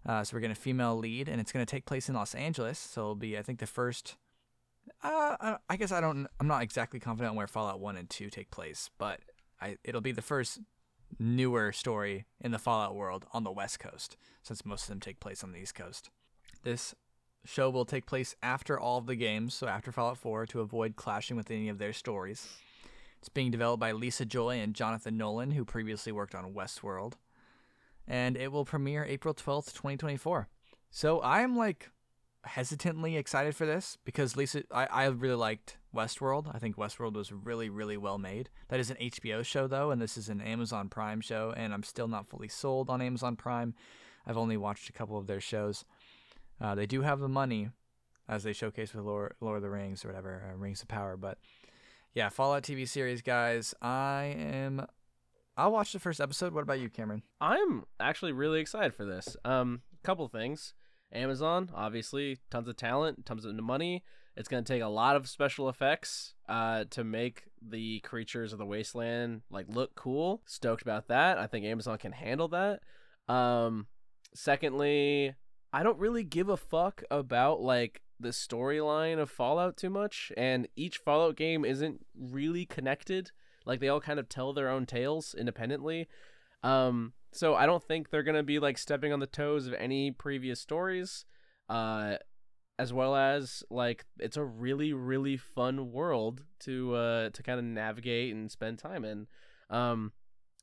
Uh, 0.05 0.23
so 0.23 0.35
we're 0.35 0.41
getting 0.41 0.51
a 0.51 0.55
female 0.55 0.97
lead, 0.97 1.29
and 1.29 1.39
it's 1.39 1.53
going 1.53 1.65
to 1.65 1.69
take 1.69 1.85
place 1.85 2.09
in 2.09 2.15
Los 2.15 2.35
Angeles. 2.35 2.77
So 2.77 3.01
it'll 3.01 3.15
be, 3.15 3.37
I 3.37 3.41
think, 3.41 3.59
the 3.59 3.65
first. 3.65 4.17
Uh, 5.03 5.35
I- 5.39 5.57
I 5.69 5.75
guess 5.75 5.91
I 5.91 6.01
don't. 6.01 6.27
I'm 6.39 6.47
not 6.47 6.63
exactly 6.63 6.99
confident 6.99 7.31
on 7.31 7.35
where 7.35 7.47
Fallout 7.47 7.79
One 7.79 7.97
and 7.97 8.09
Two 8.09 8.29
take 8.29 8.49
place, 8.51 8.89
but 8.97 9.19
I 9.61 9.77
it'll 9.83 10.01
be 10.01 10.11
the 10.13 10.21
first 10.21 10.59
newer 11.19 11.71
story 11.71 12.25
in 12.39 12.51
the 12.51 12.59
Fallout 12.59 12.95
world 12.95 13.25
on 13.33 13.43
the 13.43 13.51
West 13.51 13.79
Coast, 13.79 14.17
since 14.41 14.65
most 14.65 14.83
of 14.83 14.87
them 14.89 14.99
take 14.99 15.19
place 15.19 15.43
on 15.43 15.51
the 15.51 15.59
East 15.59 15.75
Coast. 15.75 16.09
This 16.63 16.95
show 17.45 17.69
will 17.69 17.85
take 17.85 18.05
place 18.05 18.35
after 18.41 18.79
all 18.79 18.97
of 18.97 19.05
the 19.05 19.15
games, 19.15 19.53
so 19.53 19.67
after 19.67 19.91
Fallout 19.91 20.17
4, 20.17 20.45
to 20.47 20.61
avoid 20.61 20.95
clashing 20.95 21.35
with 21.35 21.51
any 21.51 21.67
of 21.69 21.77
their 21.77 21.93
stories. 21.93 22.47
It's 23.19 23.29
being 23.29 23.51
developed 23.51 23.81
by 23.81 23.91
Lisa 23.91 24.25
Joy 24.25 24.59
and 24.59 24.73
Jonathan 24.73 25.17
Nolan, 25.17 25.51
who 25.51 25.65
previously 25.65 26.11
worked 26.11 26.33
on 26.35 26.53
Westworld. 26.53 27.13
And 28.07 28.35
it 28.37 28.51
will 28.51 28.65
premiere 28.65 29.03
April 29.05 29.33
12th, 29.33 29.73
2024. 29.73 30.47
So 30.89 31.19
I 31.19 31.41
am 31.41 31.55
like 31.55 31.89
hesitantly 32.45 33.17
excited 33.17 33.55
for 33.55 33.65
this 33.65 33.97
because 34.03 34.35
Lisa, 34.35 34.63
I, 34.71 34.85
I 34.85 35.05
really 35.05 35.35
liked 35.35 35.77
Westworld. 35.95 36.53
I 36.53 36.59
think 36.59 36.75
Westworld 36.75 37.13
was 37.13 37.31
really, 37.31 37.69
really 37.69 37.97
well 37.97 38.17
made. 38.17 38.49
That 38.69 38.79
is 38.79 38.89
an 38.89 38.97
HBO 38.97 39.43
show, 39.43 39.67
though, 39.67 39.91
and 39.91 40.01
this 40.01 40.17
is 40.17 40.29
an 40.29 40.41
Amazon 40.41 40.89
Prime 40.89 41.21
show, 41.21 41.53
and 41.55 41.73
I'm 41.73 41.83
still 41.83 42.07
not 42.07 42.27
fully 42.27 42.47
sold 42.47 42.89
on 42.89 43.01
Amazon 43.01 43.35
Prime. 43.35 43.73
I've 44.25 44.37
only 44.37 44.57
watched 44.57 44.89
a 44.89 44.93
couple 44.93 45.17
of 45.17 45.27
their 45.27 45.41
shows. 45.41 45.85
Uh, 46.59 46.75
they 46.75 46.85
do 46.85 47.01
have 47.01 47.19
the 47.19 47.29
money, 47.29 47.69
as 48.27 48.43
they 48.43 48.53
showcase 48.53 48.93
with 48.93 49.05
Lord, 49.05 49.35
Lord 49.41 49.57
of 49.57 49.63
the 49.63 49.69
Rings 49.69 50.03
or 50.03 50.09
whatever, 50.09 50.49
uh, 50.49 50.57
Rings 50.57 50.81
of 50.81 50.87
Power. 50.87 51.17
But 51.17 51.37
yeah, 52.13 52.29
Fallout 52.29 52.63
TV 52.63 52.87
series, 52.87 53.21
guys. 53.21 53.73
I 53.81 54.35
am. 54.37 54.85
I'll 55.55 55.71
watch 55.71 55.93
the 55.93 55.99
first 55.99 56.19
episode. 56.19 56.53
What 56.53 56.63
about 56.63 56.79
you, 56.79 56.89
Cameron? 56.89 57.23
I'm 57.39 57.85
actually 57.99 58.31
really 58.31 58.59
excited 58.59 58.93
for 58.93 59.05
this. 59.05 59.35
Um, 59.45 59.81
couple 60.03 60.27
things. 60.27 60.73
Amazon, 61.13 61.69
obviously, 61.73 62.39
tons 62.49 62.67
of 62.67 62.75
talent, 62.75 63.25
tons 63.25 63.45
of 63.45 63.55
money. 63.55 64.03
It's 64.35 64.49
gonna 64.49 64.63
take 64.63 64.81
a 64.81 64.87
lot 64.87 65.15
of 65.15 65.29
special 65.29 65.69
effects 65.69 66.33
uh, 66.49 66.85
to 66.89 67.03
make 67.03 67.43
the 67.61 67.99
creatures 67.99 68.51
of 68.51 68.59
the 68.59 68.65
wasteland 68.65 69.41
like 69.49 69.67
look 69.69 69.95
cool. 69.95 70.41
Stoked 70.45 70.81
about 70.81 71.07
that. 71.07 71.37
I 71.37 71.47
think 71.47 71.65
Amazon 71.65 71.97
can 71.97 72.11
handle 72.11 72.47
that. 72.49 72.79
Um, 73.31 73.87
secondly, 74.33 75.35
I 75.71 75.83
don't 75.83 75.99
really 75.99 76.23
give 76.23 76.49
a 76.49 76.57
fuck 76.57 77.03
about 77.11 77.61
like 77.61 78.01
the 78.19 78.29
storyline 78.29 79.19
of 79.19 79.29
Fallout 79.29 79.77
too 79.77 79.89
much, 79.89 80.31
and 80.35 80.67
each 80.75 80.97
Fallout 80.97 81.35
game 81.35 81.65
isn't 81.65 82.05
really 82.15 82.65
connected. 82.65 83.31
Like 83.65 83.79
they 83.79 83.89
all 83.89 84.01
kind 84.01 84.19
of 84.19 84.29
tell 84.29 84.53
their 84.53 84.69
own 84.69 84.85
tales 84.85 85.35
independently. 85.37 86.07
Um, 86.63 87.13
so 87.33 87.55
I 87.55 87.65
don't 87.65 87.83
think 87.83 88.09
they're 88.09 88.23
gonna 88.23 88.43
be 88.43 88.59
like 88.59 88.77
stepping 88.77 89.13
on 89.13 89.19
the 89.19 89.27
toes 89.27 89.67
of 89.67 89.73
any 89.73 90.11
previous 90.11 90.59
stories. 90.59 91.25
Uh, 91.69 92.17
as 92.79 92.91
well 92.91 93.15
as 93.15 93.63
like 93.69 94.05
it's 94.19 94.37
a 94.37 94.43
really 94.43 94.93
really 94.93 95.37
fun 95.37 95.91
world 95.91 96.43
to 96.59 96.95
uh 96.95 97.29
to 97.29 97.43
kind 97.43 97.59
of 97.59 97.65
navigate 97.65 98.33
and 98.33 98.51
spend 98.51 98.79
time 98.79 99.05
in. 99.05 99.27
Um, 99.69 100.11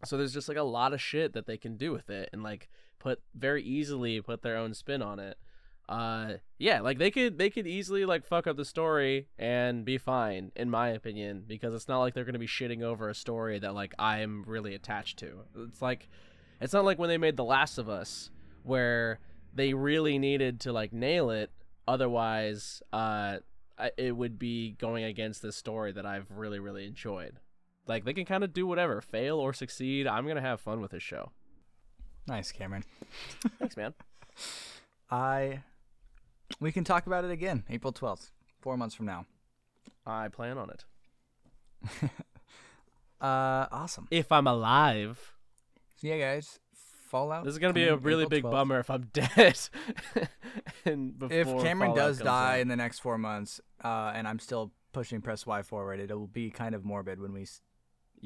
so 0.05 0.17
there's 0.17 0.33
just 0.33 0.49
like 0.49 0.57
a 0.57 0.63
lot 0.63 0.93
of 0.93 1.01
shit 1.01 1.33
that 1.35 1.47
they 1.47 1.57
can 1.57 1.77
do 1.77 1.93
with 1.93 2.11
it 2.11 2.31
and 2.33 2.43
like 2.43 2.69
put 2.99 3.21
very 3.35 3.63
easily 3.63 4.21
put 4.21 4.43
their 4.43 4.57
own 4.57 4.75
spin 4.75 5.03
on 5.03 5.19
it. 5.19 5.39
Uh, 5.89 6.35
yeah, 6.59 6.81
like 6.81 6.99
they 6.99 7.11
could 7.11 7.39
they 7.39 7.51
could 7.51 7.67
easily 7.67 8.05
like 8.05 8.25
fuck 8.25 8.47
up 8.47 8.57
the 8.57 8.65
story 8.65 9.29
and 9.39 9.85
be 9.85 9.99
fine 9.99 10.53
in 10.55 10.71
my 10.71 10.89
opinion 10.89 11.45
because 11.47 11.75
it's 11.75 11.89
not 11.89 12.01
like 12.01 12.15
they're 12.15 12.25
gonna 12.25 12.39
be 12.39 12.47
shitting 12.47 12.83
over 12.83 13.09
a 13.09 13.15
story 13.15 13.59
that 13.59 13.75
like 13.75 13.95
I'm 13.99 14.45
really 14.47 14.75
attached 14.75 15.19
to. 15.21 15.41
It's 15.57 15.83
like 15.83 16.09
it's 16.61 16.73
not 16.73 16.85
like 16.85 16.99
when 16.99 17.09
they 17.09 17.19
made 17.19 17.37
The 17.37 17.45
Last 17.45 17.79
of 17.79 17.89
Us 17.89 18.31
where 18.63 19.19
they 19.55 19.75
really 19.75 20.19
needed 20.19 20.61
to 20.61 20.73
like 20.73 20.93
nail 20.93 21.31
it 21.31 21.51
otherwise 21.89 22.83
uh 22.93 23.39
it 23.97 24.15
would 24.15 24.39
be 24.39 24.73
going 24.73 25.05
against 25.05 25.41
this 25.43 25.57
story 25.57 25.91
that 25.93 26.05
I've 26.05 26.31
really 26.31 26.59
really 26.59 26.87
enjoyed. 26.87 27.41
Like 27.87 28.05
they 28.05 28.13
can 28.13 28.27
kind 28.27 28.45
of 28.45 28.53
do 28.53 28.67
whatever, 28.67 29.01
fail 29.01 29.39
or 29.39 29.53
succeed. 29.55 30.07
I'm 30.07 30.27
gonna 30.27 30.41
have 30.43 30.61
fun 30.61 30.81
with 30.81 30.91
this 30.91 31.03
show. 31.03 31.33
Nice, 32.27 32.53
Cameron. 32.53 32.85
Thanks, 33.59 33.77
man. 33.77 33.95
I. 35.11 35.63
We 36.61 36.73
can 36.73 36.85
talk 36.85 37.07
about 37.07 37.25
it 37.25 37.31
again, 37.31 37.65
April 37.71 37.93
12th, 37.93 38.31
four 38.61 38.77
months 38.77 38.95
from 38.95 39.07
now. 39.07 39.25
I 40.05 40.29
plan 40.29 40.59
on 40.59 40.71
it 40.71 40.85
Uh, 43.21 43.67
awesome. 43.71 44.09
if 44.11 44.31
I'm 44.33 44.47
alive. 44.47 45.35
Yeah, 46.03 46.19
guys, 46.19 46.59
Fallout. 47.11 47.45
This 47.45 47.53
is 47.53 47.59
gonna 47.59 47.73
be 47.73 47.85
a 47.85 47.97
really 47.97 48.25
April 48.25 48.31
big 48.31 48.45
12th. 48.45 48.51
bummer 48.51 48.79
if 48.81 48.91
I'm 48.91 49.03
dead. 49.13 49.59
and 50.85 51.19
before 51.19 51.37
If 51.37 51.47
Cameron 51.63 51.91
Fallout 51.91 51.97
does 51.97 52.19
die 52.19 52.55
out. 52.55 52.61
in 52.61 52.69
the 52.69 52.77
next 52.77 53.01
four 53.01 53.19
months, 53.19 53.61
uh, 53.85 54.13
and 54.15 54.27
I'm 54.27 54.39
still 54.39 54.73
pushing 54.93 55.21
press 55.21 55.47
Why 55.47 55.63
forward, 55.63 56.01
it 56.01 56.11
will 56.11 56.27
be 56.27 56.51
kind 56.51 56.75
of 56.75 56.85
morbid 56.85 57.21
when 57.21 57.33
we 57.33 57.47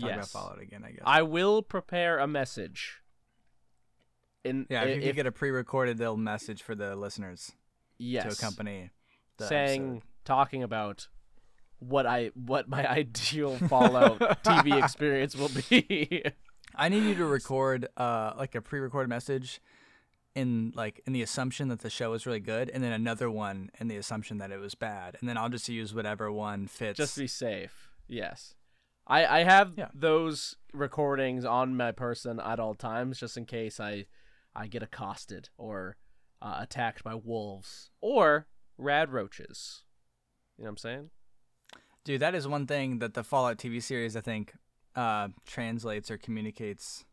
talk 0.00 0.11
about 0.11 0.28
Fallout 0.28 0.61
again. 0.61 0.85
I 0.85 0.90
guess. 0.93 1.02
I 1.04 1.23
will 1.23 1.62
prepare 1.62 2.19
a 2.19 2.26
message. 2.26 3.00
In 4.45 4.66
yeah, 4.69 4.83
if, 4.83 4.88
you 4.88 4.95
if, 4.97 5.02
could 5.04 5.16
get 5.16 5.26
a 5.26 5.33
pre-recorded 5.33 5.99
little 5.99 6.19
message 6.19 6.62
for 6.62 6.75
the 6.75 6.95
listeners 6.95 7.52
yes, 7.99 8.25
to 8.25 8.33
accompany 8.33 8.90
the 9.38 9.47
saying 9.47 9.83
episode. 9.83 10.02
talking 10.26 10.62
about 10.62 11.09
what 11.78 12.07
I 12.07 12.31
what 12.35 12.69
my 12.69 12.87
ideal 12.90 13.57
Fallout 13.57 14.19
TV 14.45 14.83
experience 14.83 15.35
will 15.35 15.50
be. 15.71 16.25
I 16.76 16.88
need 16.88 17.04
you 17.04 17.14
to 17.16 17.25
record 17.26 17.88
uh 17.97 18.33
like 18.37 18.54
a 18.54 18.61
pre-recorded 18.61 19.09
message 19.09 19.61
in 20.35 20.73
like 20.75 21.00
in 21.07 21.12
the 21.12 21.23
assumption 21.23 21.69
that 21.69 21.81
the 21.81 21.90
show 21.90 22.11
was 22.11 22.26
really 22.26 22.40
good 22.40 22.69
and 22.71 22.83
then 22.83 22.93
another 22.93 23.31
one 23.31 23.71
in 23.78 23.87
the 23.88 23.97
assumption 23.97 24.38
that 24.38 24.50
it 24.50 24.59
was 24.59 24.75
bad 24.75 25.16
and 25.21 25.28
then 25.28 25.37
I'll 25.38 25.49
just 25.49 25.69
use 25.69 25.95
whatever 25.95 26.31
one 26.33 26.66
fits. 26.66 26.97
Just 26.97 27.14
to 27.14 27.21
be 27.21 27.26
safe. 27.28 27.90
Yes. 28.09 28.54
I 29.07 29.25
I 29.26 29.43
have 29.45 29.75
Yeah. 29.76 29.88
those 29.95 30.57
recordings 30.73 31.45
on 31.45 31.76
my 31.76 31.93
person 31.93 32.40
at 32.40 32.59
all 32.59 32.75
times 32.75 33.21
just 33.21 33.37
in 33.37 33.45
case 33.47 33.78
I 33.78 34.07
I 34.57 34.66
get 34.66 34.83
accosted 34.83 35.50
or 35.57 35.97
uh, 36.43 36.57
attacked 36.61 37.02
by 37.04 37.14
wolves 37.14 37.90
or 38.00 38.47
rad 38.76 39.11
roaches. 39.12 39.83
You 40.59 40.64
know 40.64 40.69
what 40.69 40.71
I'm 40.73 40.76
saying? 40.78 41.11
Dude, 42.04 42.21
that 42.21 42.35
is 42.35 42.47
one 42.47 42.66
thing 42.66 42.99
that 42.99 43.14
the 43.14 43.25
Fallout 43.25 43.57
TV 43.59 43.83
series 43.83 44.14
I 44.16 44.21
think 44.21 44.54
uh 44.96 45.28
translates 45.46 46.10
or 46.10 46.16
communicates 46.18 47.04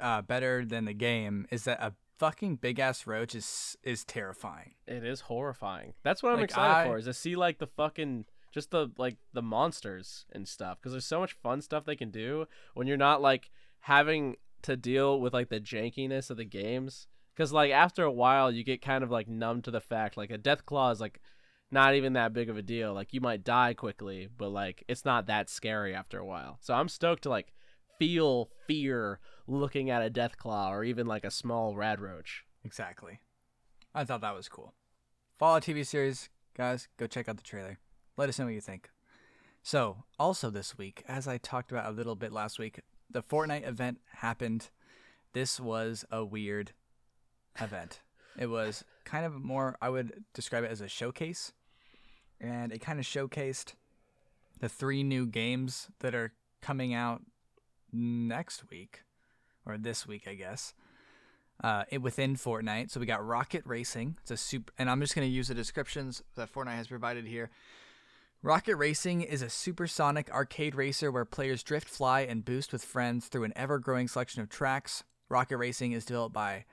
uh 0.00 0.22
better 0.22 0.64
than 0.64 0.84
the 0.84 0.92
game 0.94 1.46
is 1.50 1.64
that 1.64 1.78
a 1.82 1.92
fucking 2.18 2.56
big 2.56 2.78
ass 2.78 3.06
roach 3.06 3.34
is 3.34 3.76
is 3.82 4.04
terrifying. 4.04 4.74
It 4.86 5.04
is 5.04 5.22
horrifying. 5.22 5.94
That's 6.02 6.22
what 6.22 6.30
I'm 6.32 6.36
Like, 6.36 6.44
excited 6.50 6.74
I- 6.74 6.84
for 6.86 6.98
is 6.98 7.04
to 7.06 7.12
see 7.14 7.36
like 7.36 7.58
the 7.58 7.66
fucking 7.66 8.26
just 8.52 8.70
the 8.70 8.88
like 8.98 9.16
the 9.32 9.42
monsters 9.42 10.26
and 10.32 10.46
stuff 10.46 10.78
because 10.78 10.92
there's 10.92 11.04
so 11.06 11.20
much 11.20 11.32
fun 11.42 11.60
stuff 11.60 11.84
they 11.84 11.96
can 11.96 12.10
do 12.10 12.46
when 12.74 12.86
you're 12.86 12.96
not 12.96 13.20
like 13.20 13.50
having 13.80 14.36
to 14.62 14.76
deal 14.76 15.20
with 15.20 15.34
like 15.34 15.48
the 15.48 15.60
jankiness 15.60 16.30
of 16.30 16.36
the 16.36 16.44
games 16.44 17.06
because 17.34 17.52
like 17.52 17.72
after 17.72 18.04
a 18.04 18.12
while 18.12 18.50
you 18.52 18.62
get 18.64 18.80
kind 18.80 19.02
of 19.04 19.10
like 19.10 19.26
numb 19.28 19.60
to 19.60 19.70
the 19.72 19.80
fact 19.80 20.16
like 20.16 20.30
a 20.30 20.38
death 20.38 20.64
claw 20.64 20.90
is 20.90 21.00
like 21.00 21.20
not 21.70 21.94
even 21.94 22.12
that 22.12 22.32
big 22.32 22.48
of 22.48 22.56
a 22.56 22.62
deal. 22.62 22.94
Like 22.94 23.12
you 23.12 23.20
might 23.20 23.44
die 23.44 23.74
quickly, 23.74 24.28
but 24.36 24.50
like 24.50 24.84
it's 24.88 25.04
not 25.04 25.26
that 25.26 25.48
scary 25.48 25.94
after 25.94 26.18
a 26.18 26.26
while. 26.26 26.58
So 26.60 26.74
I'm 26.74 26.88
stoked 26.88 27.24
to 27.24 27.30
like 27.30 27.52
feel 27.98 28.48
fear 28.66 29.20
looking 29.46 29.90
at 29.90 30.02
a 30.02 30.10
death 30.10 30.36
claw 30.36 30.72
or 30.72 30.84
even 30.84 31.06
like 31.06 31.24
a 31.24 31.30
small 31.30 31.74
radroach. 31.74 32.42
Exactly. 32.64 33.20
I 33.94 34.04
thought 34.04 34.20
that 34.22 34.34
was 34.34 34.48
cool. 34.48 34.74
Fallout 35.38 35.62
TV 35.62 35.86
series, 35.86 36.28
guys, 36.56 36.88
go 36.96 37.06
check 37.06 37.28
out 37.28 37.36
the 37.36 37.42
trailer. 37.42 37.78
Let 38.16 38.28
us 38.28 38.38
know 38.38 38.46
what 38.46 38.54
you 38.54 38.60
think. 38.60 38.90
So, 39.62 40.04
also 40.18 40.50
this 40.50 40.76
week, 40.76 41.02
as 41.08 41.26
I 41.26 41.38
talked 41.38 41.72
about 41.72 41.86
a 41.86 41.94
little 41.94 42.14
bit 42.14 42.32
last 42.32 42.58
week, 42.58 42.80
the 43.10 43.22
Fortnite 43.22 43.66
event 43.66 43.98
happened. 44.16 44.70
This 45.32 45.58
was 45.58 46.04
a 46.10 46.24
weird 46.24 46.72
event. 47.58 48.00
It 48.38 48.46
was 48.46 48.84
kind 49.04 49.24
of 49.24 49.42
more, 49.42 49.76
I 49.80 49.88
would 49.90 50.24
describe 50.32 50.64
it 50.64 50.70
as 50.70 50.80
a 50.80 50.88
showcase. 50.88 51.52
And 52.40 52.72
it 52.72 52.80
kind 52.80 52.98
of 52.98 53.04
showcased 53.04 53.74
the 54.60 54.68
three 54.68 55.02
new 55.02 55.26
games 55.26 55.88
that 56.00 56.14
are 56.14 56.32
coming 56.60 56.94
out 56.94 57.22
next 57.92 58.70
week, 58.70 59.02
or 59.64 59.78
this 59.78 60.06
week, 60.06 60.26
I 60.26 60.34
guess 60.34 60.74
uh, 61.62 61.84
it, 61.90 62.02
within 62.02 62.36
Fortnite. 62.36 62.90
So 62.90 63.00
we 63.00 63.06
got 63.06 63.24
Rocket 63.24 63.62
Racing. 63.64 64.16
It's 64.22 64.30
a 64.30 64.36
super, 64.36 64.72
and 64.78 64.90
I'm 64.90 65.00
just 65.00 65.14
going 65.14 65.26
to 65.26 65.32
use 65.32 65.48
the 65.48 65.54
descriptions 65.54 66.22
that 66.34 66.52
Fortnite 66.52 66.76
has 66.76 66.88
provided 66.88 67.26
here. 67.26 67.50
Rocket 68.42 68.76
Racing 68.76 69.22
is 69.22 69.40
a 69.40 69.48
supersonic 69.48 70.30
arcade 70.30 70.74
racer 70.74 71.10
where 71.10 71.24
players 71.24 71.62
drift, 71.62 71.88
fly, 71.88 72.22
and 72.22 72.44
boost 72.44 72.72
with 72.72 72.84
friends 72.84 73.28
through 73.28 73.44
an 73.44 73.52
ever 73.56 73.78
growing 73.78 74.08
selection 74.08 74.42
of 74.42 74.50
tracks. 74.50 75.02
Rocket 75.30 75.56
Racing 75.56 75.92
is 75.92 76.04
developed 76.04 76.34
by 76.34 76.64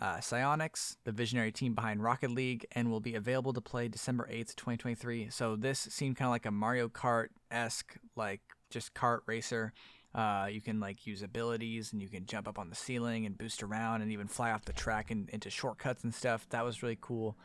uh, 0.00 0.16
Psyonix, 0.16 0.96
the 1.04 1.12
visionary 1.12 1.52
team 1.52 1.74
behind 1.74 2.02
Rocket 2.02 2.30
League, 2.30 2.66
and 2.72 2.90
will 2.90 3.00
be 3.00 3.14
available 3.14 3.52
to 3.52 3.60
play 3.60 3.86
December 3.86 4.28
8th, 4.30 4.56
2023. 4.56 5.28
So 5.30 5.56
this 5.56 5.78
seemed 5.78 6.16
kind 6.16 6.26
of 6.26 6.32
like 6.32 6.46
a 6.46 6.50
Mario 6.50 6.88
Kart 6.88 7.28
esque, 7.50 7.96
like 8.16 8.40
just 8.70 8.94
kart 8.94 9.20
racer. 9.26 9.72
Uh, 10.14 10.48
you 10.50 10.60
can 10.60 10.80
like 10.80 11.06
use 11.06 11.22
abilities 11.22 11.92
and 11.92 12.02
you 12.02 12.08
can 12.08 12.26
jump 12.26 12.48
up 12.48 12.58
on 12.58 12.68
the 12.68 12.74
ceiling 12.74 13.26
and 13.26 13.38
boost 13.38 13.62
around 13.62 14.02
and 14.02 14.10
even 14.10 14.26
fly 14.26 14.50
off 14.50 14.64
the 14.64 14.72
track 14.72 15.10
and 15.10 15.28
into 15.30 15.50
shortcuts 15.50 16.02
and 16.02 16.14
stuff. 16.14 16.48
That 16.50 16.64
was 16.64 16.82
really 16.82 16.98
cool. 17.00 17.36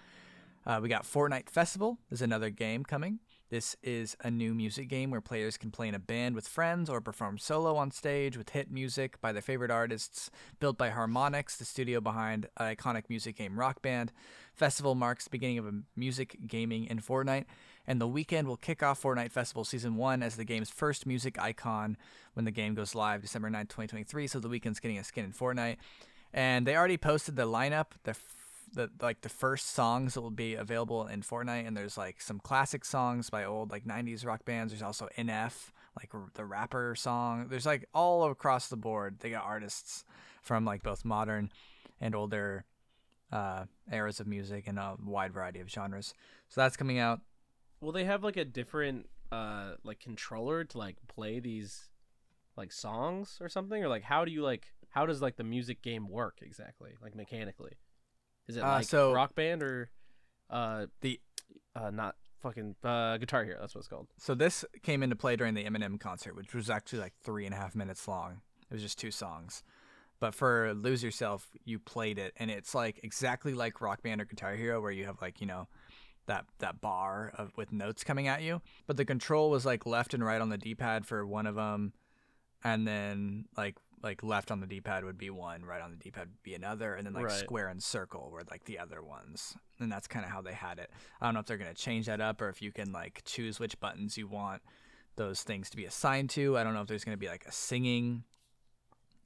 Uh, 0.66 0.80
we 0.82 0.90
got 0.90 1.04
Fortnite 1.04 1.50
Festival 1.50 2.00
is 2.10 2.22
another 2.22 2.50
game 2.50 2.84
coming. 2.84 3.20
This 3.52 3.76
is 3.84 4.18
a 4.22 4.32
new 4.32 4.56
music 4.56 4.88
game 4.88 5.12
where 5.12 5.22
players 5.22 5.56
can 5.56 5.70
play 5.70 5.88
in 5.88 5.94
a 5.94 6.00
band 6.00 6.34
with 6.34 6.48
friends 6.48 6.90
or 6.90 7.00
perform 7.00 7.38
solo 7.38 7.76
on 7.76 7.92
stage 7.92 8.36
with 8.36 8.50
hit 8.50 8.72
music 8.72 9.22
by 9.22 9.32
their 9.32 9.42
favorite 9.42 9.70
artists, 9.70 10.32
built 10.60 10.80
by 10.80 10.90
Harmonix, 10.90 11.56
the 11.56 11.64
studio 11.64 12.02
behind 12.02 12.48
iconic 12.60 13.04
music 13.08 13.38
game 13.38 13.60
Rock 13.60 13.84
Band. 13.84 14.12
Festival 14.56 14.96
marks 14.96 15.26
the 15.26 15.30
beginning 15.30 15.60
of 15.60 15.68
a 15.68 15.74
music 15.96 16.38
gaming 16.48 16.86
in 16.86 17.00
Fortnite, 17.00 17.46
and 17.86 18.02
the 18.02 18.08
Weeknd 18.08 18.46
will 18.46 18.58
kick 18.58 18.82
off 18.82 19.04
Fortnite 19.04 19.32
Festival 19.32 19.64
Season 19.64 19.96
1 19.96 20.24
as 20.24 20.38
the 20.38 20.46
game's 20.46 20.72
first 20.72 21.06
music 21.06 21.40
icon 21.40 21.98
when 22.34 22.46
the 22.46 22.52
game 22.52 22.74
goes 22.74 22.96
live 22.96 23.22
December 23.22 23.52
9, 23.52 23.68
2023. 23.68 24.26
So 24.26 24.40
the 24.40 24.50
Weeknd's 24.50 24.80
getting 24.80 24.98
a 24.98 25.04
skin 25.04 25.24
in 25.24 25.34
Fortnite. 25.34 25.78
And 26.34 26.66
they 26.66 26.76
already 26.76 26.98
posted 26.98 27.36
the 27.36 27.46
lineup, 27.46 27.92
the 28.06 28.16
the 28.74 28.90
like 29.02 29.22
the 29.22 29.30
first 29.30 29.72
songs 29.72 30.14
that 30.14 30.22
will 30.22 30.32
be 30.32 30.56
available 30.56 31.08
in 31.08 31.22
Fortnite, 31.22 31.68
and 31.68 31.76
there's 31.76 31.98
like 31.98 32.22
some 32.22 32.40
classic 32.40 32.86
songs 32.86 33.30
by 33.30 33.44
old 33.44 33.72
like 33.72 33.86
'90s 33.86 34.26
rock 34.26 34.46
bands. 34.46 34.72
There's 34.72 34.82
also 34.82 35.10
NF, 35.18 35.72
like 35.98 36.12
the 36.34 36.46
rapper 36.46 36.96
song. 36.96 37.48
There's 37.50 37.66
like 37.66 37.86
all 37.94 38.30
across 38.30 38.68
the 38.68 38.78
board. 38.78 39.20
They 39.20 39.30
got 39.30 39.44
artists 39.44 40.04
from 40.42 40.66
like 40.66 40.84
both 40.84 41.06
modern 41.06 41.52
and 42.00 42.16
older 42.16 42.66
uh, 43.32 43.66
eras 43.92 44.20
of 44.20 44.28
music 44.28 44.68
and 44.68 44.78
a 44.78 44.96
wide 45.04 45.34
variety 45.34 45.60
of 45.60 45.70
genres. 45.70 46.14
So 46.50 46.62
that's 46.62 46.78
coming 46.78 47.00
out 47.00 47.22
Will 47.82 47.92
they 47.92 48.06
have 48.06 48.24
like 48.24 48.38
a 48.38 48.46
different 48.46 49.10
uh 49.32 49.74
like 49.84 50.00
controller 50.00 50.64
to 50.64 50.78
like 50.78 50.98
play 51.08 51.40
these 51.40 51.90
like 52.56 52.72
songs 52.72 53.38
or 53.42 53.50
something 53.50 53.84
or 53.84 53.88
like 53.88 54.04
how 54.04 54.24
do 54.24 54.32
you 54.32 54.42
like 54.44 54.68
how 54.90 55.06
does 55.06 55.22
like 55.22 55.36
the 55.36 55.44
music 55.44 55.82
game 55.82 56.10
work 56.10 56.40
exactly 56.42 56.92
like 57.02 57.16
mechanically? 57.16 57.74
Is 58.48 58.58
it 58.58 58.64
Uh, 58.64 58.68
like 58.74 58.86
so- 58.86 59.14
Rock 59.14 59.36
Band 59.36 59.64
or 59.64 59.90
uh 60.50 60.86
the 61.02 61.20
uh 61.76 61.90
not 61.90 62.16
fucking 62.42 62.76
uh 62.84 63.18
Guitar 63.18 63.44
Hero? 63.44 63.60
That's 63.60 63.74
what 63.76 63.80
it's 63.80 63.88
called. 63.88 64.08
So 64.18 64.36
this 64.36 64.64
came 64.84 65.02
into 65.04 65.16
play 65.16 65.36
during 65.36 65.54
the 65.56 65.64
Eminem 65.64 66.00
concert, 66.00 66.36
which 66.36 66.54
was 66.54 66.70
actually 66.70 67.00
like 67.00 67.14
three 67.24 67.46
and 67.46 67.54
a 67.54 67.58
half 67.58 67.76
minutes 67.76 68.08
long. 68.08 68.42
It 68.70 68.74
was 68.74 68.82
just 68.82 68.98
two 69.00 69.12
songs. 69.12 69.64
But 70.20 70.34
for 70.34 70.74
Lose 70.74 71.04
Yourself, 71.04 71.50
you 71.66 71.78
played 71.78 72.18
it, 72.18 72.34
and 72.38 72.50
it's 72.50 72.74
like 72.74 73.02
exactly 73.04 73.54
like 73.54 73.82
Rock 73.82 74.02
Band 74.02 74.22
or 74.22 74.26
Guitar 74.26 74.56
Hero, 74.56 74.80
where 74.82 74.92
you 74.92 75.06
have 75.06 75.22
like 75.22 75.42
you 75.42 75.48
know 75.48 75.68
that 76.28 76.46
that 76.60 76.80
bar 76.82 77.34
of 77.38 77.52
with 77.58 77.72
notes 77.74 78.04
coming 78.04 78.28
at 78.28 78.42
you. 78.42 78.62
But 78.88 78.96
the 78.98 79.06
control 79.06 79.50
was 79.50 79.66
like 79.66 79.86
left 79.86 80.14
and 80.14 80.24
right 80.24 80.40
on 80.42 80.50
the 80.50 80.58
D-pad 80.58 81.06
for 81.06 81.26
one 81.28 81.46
of 81.46 81.56
them, 81.56 81.94
and 82.64 82.88
then 82.88 83.46
like 83.58 83.76
like 84.04 84.24
left 84.24 84.52
on 84.52 84.60
the 84.60 84.68
D-pad 84.68 85.04
would 85.04 85.18
be 85.18 85.30
one, 85.30 85.64
right 85.66 85.82
on 85.82 85.92
the 85.92 85.98
D-pad 85.98 86.28
would 86.28 86.44
be 86.44 86.54
another, 86.54 86.94
and 86.94 87.06
then 87.06 87.14
like 87.14 87.26
Right. 87.26 87.34
square 87.34 87.68
and 87.70 87.82
circle 87.82 88.30
were 88.32 88.44
like 88.50 88.66
the 88.66 88.78
other 88.80 89.02
ones. 89.04 89.56
And 89.80 89.92
that's 89.92 90.08
kind 90.08 90.24
of 90.26 90.32
how 90.32 90.42
they 90.42 90.54
had 90.54 90.80
it. 90.80 90.92
I 91.20 91.26
don't 91.26 91.34
know 91.34 91.40
if 91.40 91.46
they're 91.46 91.58
gonna 91.58 91.74
change 91.74 92.06
that 92.06 92.22
up 92.22 92.42
or 92.42 92.50
if 92.50 92.62
you 92.62 92.72
can 92.72 92.92
like 92.92 93.22
choose 93.26 93.60
which 93.60 93.80
buttons 93.80 94.18
you 94.18 94.28
want 94.28 94.62
those 95.16 95.44
things 95.44 95.70
to 95.72 95.78
be 95.78 95.86
assigned 95.86 96.30
to. 96.32 96.58
I 96.58 96.64
don't 96.64 96.74
know 96.74 96.82
if 96.82 96.88
there's 96.88 97.04
gonna 97.04 97.18
be 97.18 97.28
like 97.30 97.46
a 97.46 97.52
singing 97.52 98.24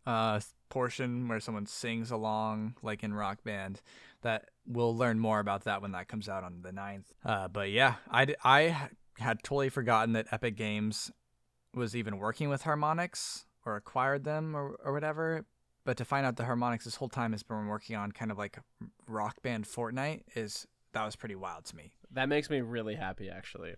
uh 0.06 0.40
portion 0.70 1.28
where 1.28 1.40
someone 1.40 1.66
sings 1.66 2.12
along 2.12 2.76
like 2.82 3.04
in 3.04 3.14
rock 3.14 3.44
band 3.44 3.82
that 4.22 4.46
we'll 4.66 4.96
learn 4.96 5.20
more 5.20 5.40
about 5.40 5.64
that 5.66 5.82
when 5.82 5.92
that 5.92 6.08
comes 6.08 6.30
out 6.30 6.44
on 6.44 6.62
the 6.62 6.72
9th 6.72 7.06
uh, 7.26 7.48
but 7.48 7.70
yeah 7.72 7.96
I, 8.10 8.36
I 8.44 8.90
had 9.18 9.44
totally 9.44 9.70
forgotten 9.70 10.14
that 10.14 10.28
epic 10.32 10.56
games 10.56 11.12
was 11.74 11.96
even 11.96 12.18
working 12.18 12.50
with 12.50 12.64
harmonix 12.64 13.46
or 13.70 13.76
acquired 13.76 14.24
them 14.24 14.56
or, 14.56 14.76
or 14.84 14.94
whatever 14.94 15.46
but 15.86 15.98
to 15.98 16.06
find 16.06 16.26
out 16.26 16.36
the 16.36 16.44
Harmonix 16.44 16.84
this 16.84 16.96
whole 16.96 17.10
time 17.10 17.32
has 17.32 17.44
been 17.44 17.68
working 17.68 17.96
on 17.96 18.12
kind 18.12 18.32
of 18.32 18.38
like 18.38 18.60
rock 19.08 19.42
band 19.42 19.66
fortnite 19.66 20.24
is 20.36 20.68
that 20.94 21.06
was 21.06 21.16
pretty 21.16 21.36
wild 21.36 21.66
to 21.66 21.76
me 21.76 21.92
That 22.12 22.30
makes 22.30 22.50
me 22.50 22.62
really 22.62 22.96
happy 22.96 23.30
actually. 23.30 23.76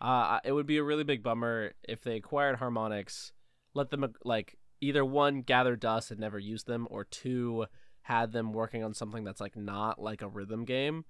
Uh 0.00 0.40
it 0.44 0.52
would 0.52 0.66
be 0.66 0.78
a 0.78 0.84
really 0.84 1.04
big 1.04 1.22
bummer 1.22 1.72
if 1.88 2.02
they 2.02 2.16
acquired 2.16 2.58
Harmonix, 2.58 3.32
let 3.74 3.90
them 3.90 4.12
like 4.24 4.58
either 4.80 5.04
one 5.04 5.42
gather 5.42 5.76
dust 5.76 6.10
and 6.10 6.20
never 6.20 6.38
use 6.38 6.64
them 6.64 6.88
or 6.90 7.04
two 7.04 7.66
had 8.02 8.32
them 8.32 8.52
working 8.52 8.82
on 8.82 8.92
something 8.92 9.24
that's 9.24 9.40
like 9.40 9.56
not 9.56 10.00
like 10.00 10.22
a 10.22 10.28
rhythm 10.28 10.64
game. 10.64 11.04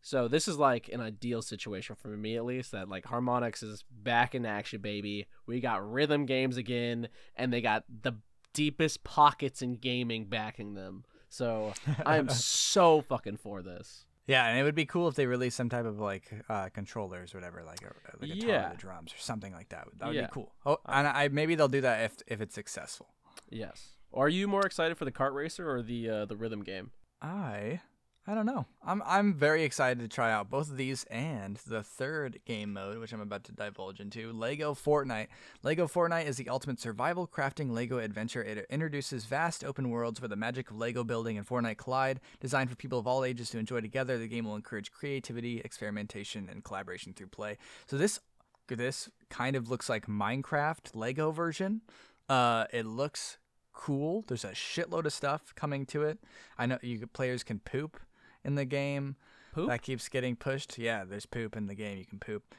So 0.00 0.28
this 0.28 0.48
is 0.48 0.56
like 0.58 0.88
an 0.92 1.00
ideal 1.00 1.42
situation 1.42 1.96
for 1.96 2.08
me 2.08 2.36
at 2.36 2.44
least 2.44 2.72
that 2.72 2.88
like 2.88 3.04
Harmonix 3.04 3.62
is 3.62 3.84
back 3.90 4.34
in 4.34 4.46
action 4.46 4.80
baby. 4.80 5.26
We 5.46 5.60
got 5.60 5.90
rhythm 5.90 6.24
games 6.26 6.56
again 6.56 7.08
and 7.36 7.52
they 7.52 7.60
got 7.60 7.84
the 8.02 8.12
deepest 8.54 9.04
pockets 9.04 9.60
in 9.62 9.74
gaming 9.76 10.26
backing 10.26 10.74
them. 10.74 11.04
So 11.28 11.72
I'm 12.06 12.28
so 12.30 13.02
fucking 13.02 13.36
for 13.38 13.62
this. 13.62 14.04
Yeah, 14.26 14.46
and 14.46 14.58
it 14.58 14.62
would 14.62 14.74
be 14.74 14.84
cool 14.86 15.08
if 15.08 15.14
they 15.14 15.26
released 15.26 15.56
some 15.56 15.68
type 15.70 15.86
of 15.86 15.98
like 16.00 16.30
uh, 16.50 16.68
controllers 16.68 17.34
or 17.34 17.38
whatever, 17.38 17.62
like 17.64 17.80
a, 17.82 17.92
like 18.20 18.30
a 18.30 18.36
Yeah. 18.36 18.68
the 18.70 18.76
drums 18.76 19.12
or 19.14 19.18
something 19.18 19.52
like 19.54 19.70
that. 19.70 19.88
That 19.98 20.08
would 20.08 20.16
Yeah. 20.16 20.26
be 20.26 20.32
cool. 20.32 20.52
Oh, 20.66 20.78
and 20.86 21.08
I 21.08 21.28
maybe 21.28 21.54
they'll 21.54 21.66
do 21.68 21.80
that 21.80 22.04
if 22.04 22.16
if 22.26 22.40
it's 22.40 22.54
successful. 22.54 23.08
Yes. 23.50 23.96
Are 24.12 24.28
you 24.28 24.46
more 24.46 24.64
excited 24.66 24.96
for 24.98 25.04
the 25.06 25.12
kart 25.12 25.32
racer 25.34 25.70
or 25.70 25.82
the 25.82 26.08
uh, 26.10 26.24
the 26.26 26.36
rhythm 26.36 26.62
game? 26.62 26.90
I 27.22 27.80
I 28.28 28.34
don't 28.34 28.44
know. 28.44 28.66
I'm 28.84 29.02
I'm 29.06 29.32
very 29.32 29.62
excited 29.62 30.00
to 30.00 30.08
try 30.08 30.30
out 30.30 30.50
both 30.50 30.68
of 30.68 30.76
these 30.76 31.04
and 31.04 31.56
the 31.66 31.82
third 31.82 32.40
game 32.44 32.74
mode, 32.74 32.98
which 32.98 33.14
I'm 33.14 33.22
about 33.22 33.44
to 33.44 33.52
divulge 33.52 34.00
into, 34.00 34.32
Lego 34.32 34.74
Fortnite. 34.74 35.28
Lego 35.62 35.86
Fortnite 35.86 36.26
is 36.26 36.36
the 36.36 36.50
ultimate 36.50 36.78
survival 36.78 37.26
crafting 37.26 37.70
Lego 37.70 37.96
adventure. 37.96 38.42
It 38.44 38.66
introduces 38.68 39.24
vast 39.24 39.64
open 39.64 39.88
worlds 39.88 40.20
where 40.20 40.28
the 40.28 40.36
magic 40.36 40.70
of 40.70 40.76
Lego 40.76 41.04
building 41.04 41.38
and 41.38 41.46
Fortnite 41.46 41.78
collide. 41.78 42.20
Designed 42.38 42.68
for 42.68 42.76
people 42.76 42.98
of 42.98 43.06
all 43.06 43.24
ages 43.24 43.48
to 43.50 43.58
enjoy 43.58 43.80
together, 43.80 44.18
the 44.18 44.28
game 44.28 44.44
will 44.44 44.56
encourage 44.56 44.92
creativity, 44.92 45.60
experimentation, 45.60 46.50
and 46.50 46.62
collaboration 46.62 47.14
through 47.14 47.28
play. 47.28 47.56
So 47.86 47.96
this 47.96 48.20
this 48.68 49.08
kind 49.30 49.56
of 49.56 49.70
looks 49.70 49.88
like 49.88 50.06
Minecraft 50.06 50.94
Lego 50.94 51.30
version. 51.30 51.80
Uh, 52.28 52.66
it 52.74 52.84
looks 52.84 53.38
cool. 53.72 54.22
There's 54.28 54.44
a 54.44 54.50
shitload 54.50 55.06
of 55.06 55.14
stuff 55.14 55.54
coming 55.54 55.86
to 55.86 56.02
it. 56.02 56.18
I 56.58 56.66
know 56.66 56.78
you 56.82 57.06
players 57.06 57.42
can 57.42 57.60
poop 57.60 57.98
in 58.44 58.54
the 58.54 58.64
game. 58.64 59.16
Poop? 59.52 59.68
That 59.68 59.82
keeps 59.82 60.08
getting 60.08 60.36
pushed. 60.36 60.78
Yeah, 60.78 61.04
there's 61.04 61.26
poop 61.26 61.56
in 61.56 61.66
the 61.66 61.74
game. 61.74 61.98
You 61.98 62.04
can 62.04 62.18
poop. 62.18 62.54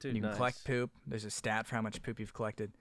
Dude, 0.00 0.14
you 0.14 0.20
can 0.20 0.30
nice. 0.30 0.36
collect 0.36 0.64
poop. 0.64 0.90
There's 1.06 1.24
a 1.24 1.30
stat 1.30 1.66
for 1.66 1.76
how 1.76 1.82
much 1.82 2.02
poop 2.02 2.18
you've 2.18 2.34
collected. 2.34 2.72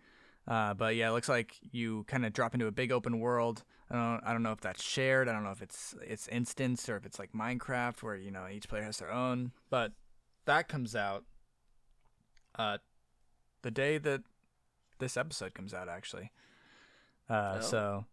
Uh, 0.48 0.74
but 0.74 0.96
yeah, 0.96 1.10
it 1.10 1.12
looks 1.12 1.30
like 1.30 1.56
you 1.72 2.04
kind 2.08 2.26
of 2.26 2.34
drop 2.34 2.54
into 2.54 2.68
a 2.68 2.72
big 2.72 2.92
open 2.92 3.20
world. 3.20 3.64
I 3.92 3.96
don't, 3.96 4.22
I 4.26 4.34
don't 4.34 4.42
know 4.44 4.52
if 4.54 4.62
that's 4.62 4.84
shared. 4.84 5.30
I 5.30 5.34
don't 5.34 5.44
know 5.44 5.52
if 5.52 5.62
it's 5.62 5.96
it's 6.02 6.28
instanced 6.28 6.90
or 6.90 6.98
if 6.98 7.06
it's 7.06 7.20
like 7.20 7.34
Minecraft 7.34 8.02
where 8.02 8.16
you 8.16 8.32
know 8.32 8.48
each 8.52 8.68
player 8.68 8.84
has 8.84 8.98
their 8.98 9.12
own. 9.12 9.52
But 9.70 9.92
that 10.46 10.68
comes 10.68 10.96
out 10.96 11.26
uh, 12.58 12.80
the 13.62 13.72
day 13.72 13.98
that 14.00 14.24
this 15.00 15.16
episode 15.18 15.54
comes 15.54 15.74
out, 15.74 15.88
actually. 15.90 16.32
Uh, 17.30 17.58
Oh. 17.58 17.62
So 17.62 18.06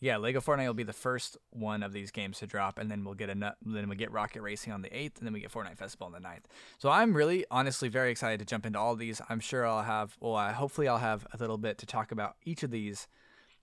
yeah, 0.00 0.16
Lego 0.16 0.40
Fortnite 0.40 0.66
will 0.66 0.74
be 0.74 0.82
the 0.84 0.92
first 0.92 1.36
one 1.50 1.82
of 1.82 1.92
these 1.92 2.10
games 2.10 2.38
to 2.38 2.46
drop, 2.46 2.78
and 2.78 2.90
then 2.90 3.04
we'll 3.04 3.14
get 3.14 3.30
a 3.30 3.34
nu- 3.34 3.50
then 3.64 3.88
we 3.88 3.96
get 3.96 4.12
Rocket 4.12 4.42
Racing 4.42 4.72
on 4.72 4.82
the 4.82 4.96
eighth, 4.96 5.18
and 5.18 5.26
then 5.26 5.32
we 5.32 5.40
get 5.40 5.50
Fortnite 5.50 5.76
Festival 5.76 6.06
on 6.06 6.12
the 6.12 6.20
9th. 6.20 6.44
So 6.78 6.88
I'm 6.90 7.14
really, 7.14 7.44
honestly, 7.50 7.88
very 7.88 8.10
excited 8.10 8.38
to 8.38 8.44
jump 8.44 8.64
into 8.64 8.78
all 8.78 8.94
these. 8.94 9.20
I'm 9.28 9.40
sure 9.40 9.66
I'll 9.66 9.82
have, 9.82 10.16
well, 10.20 10.36
I, 10.36 10.52
hopefully 10.52 10.86
I'll 10.88 10.98
have 10.98 11.26
a 11.32 11.36
little 11.38 11.58
bit 11.58 11.78
to 11.78 11.86
talk 11.86 12.12
about 12.12 12.36
each 12.44 12.62
of 12.62 12.70
these 12.70 13.08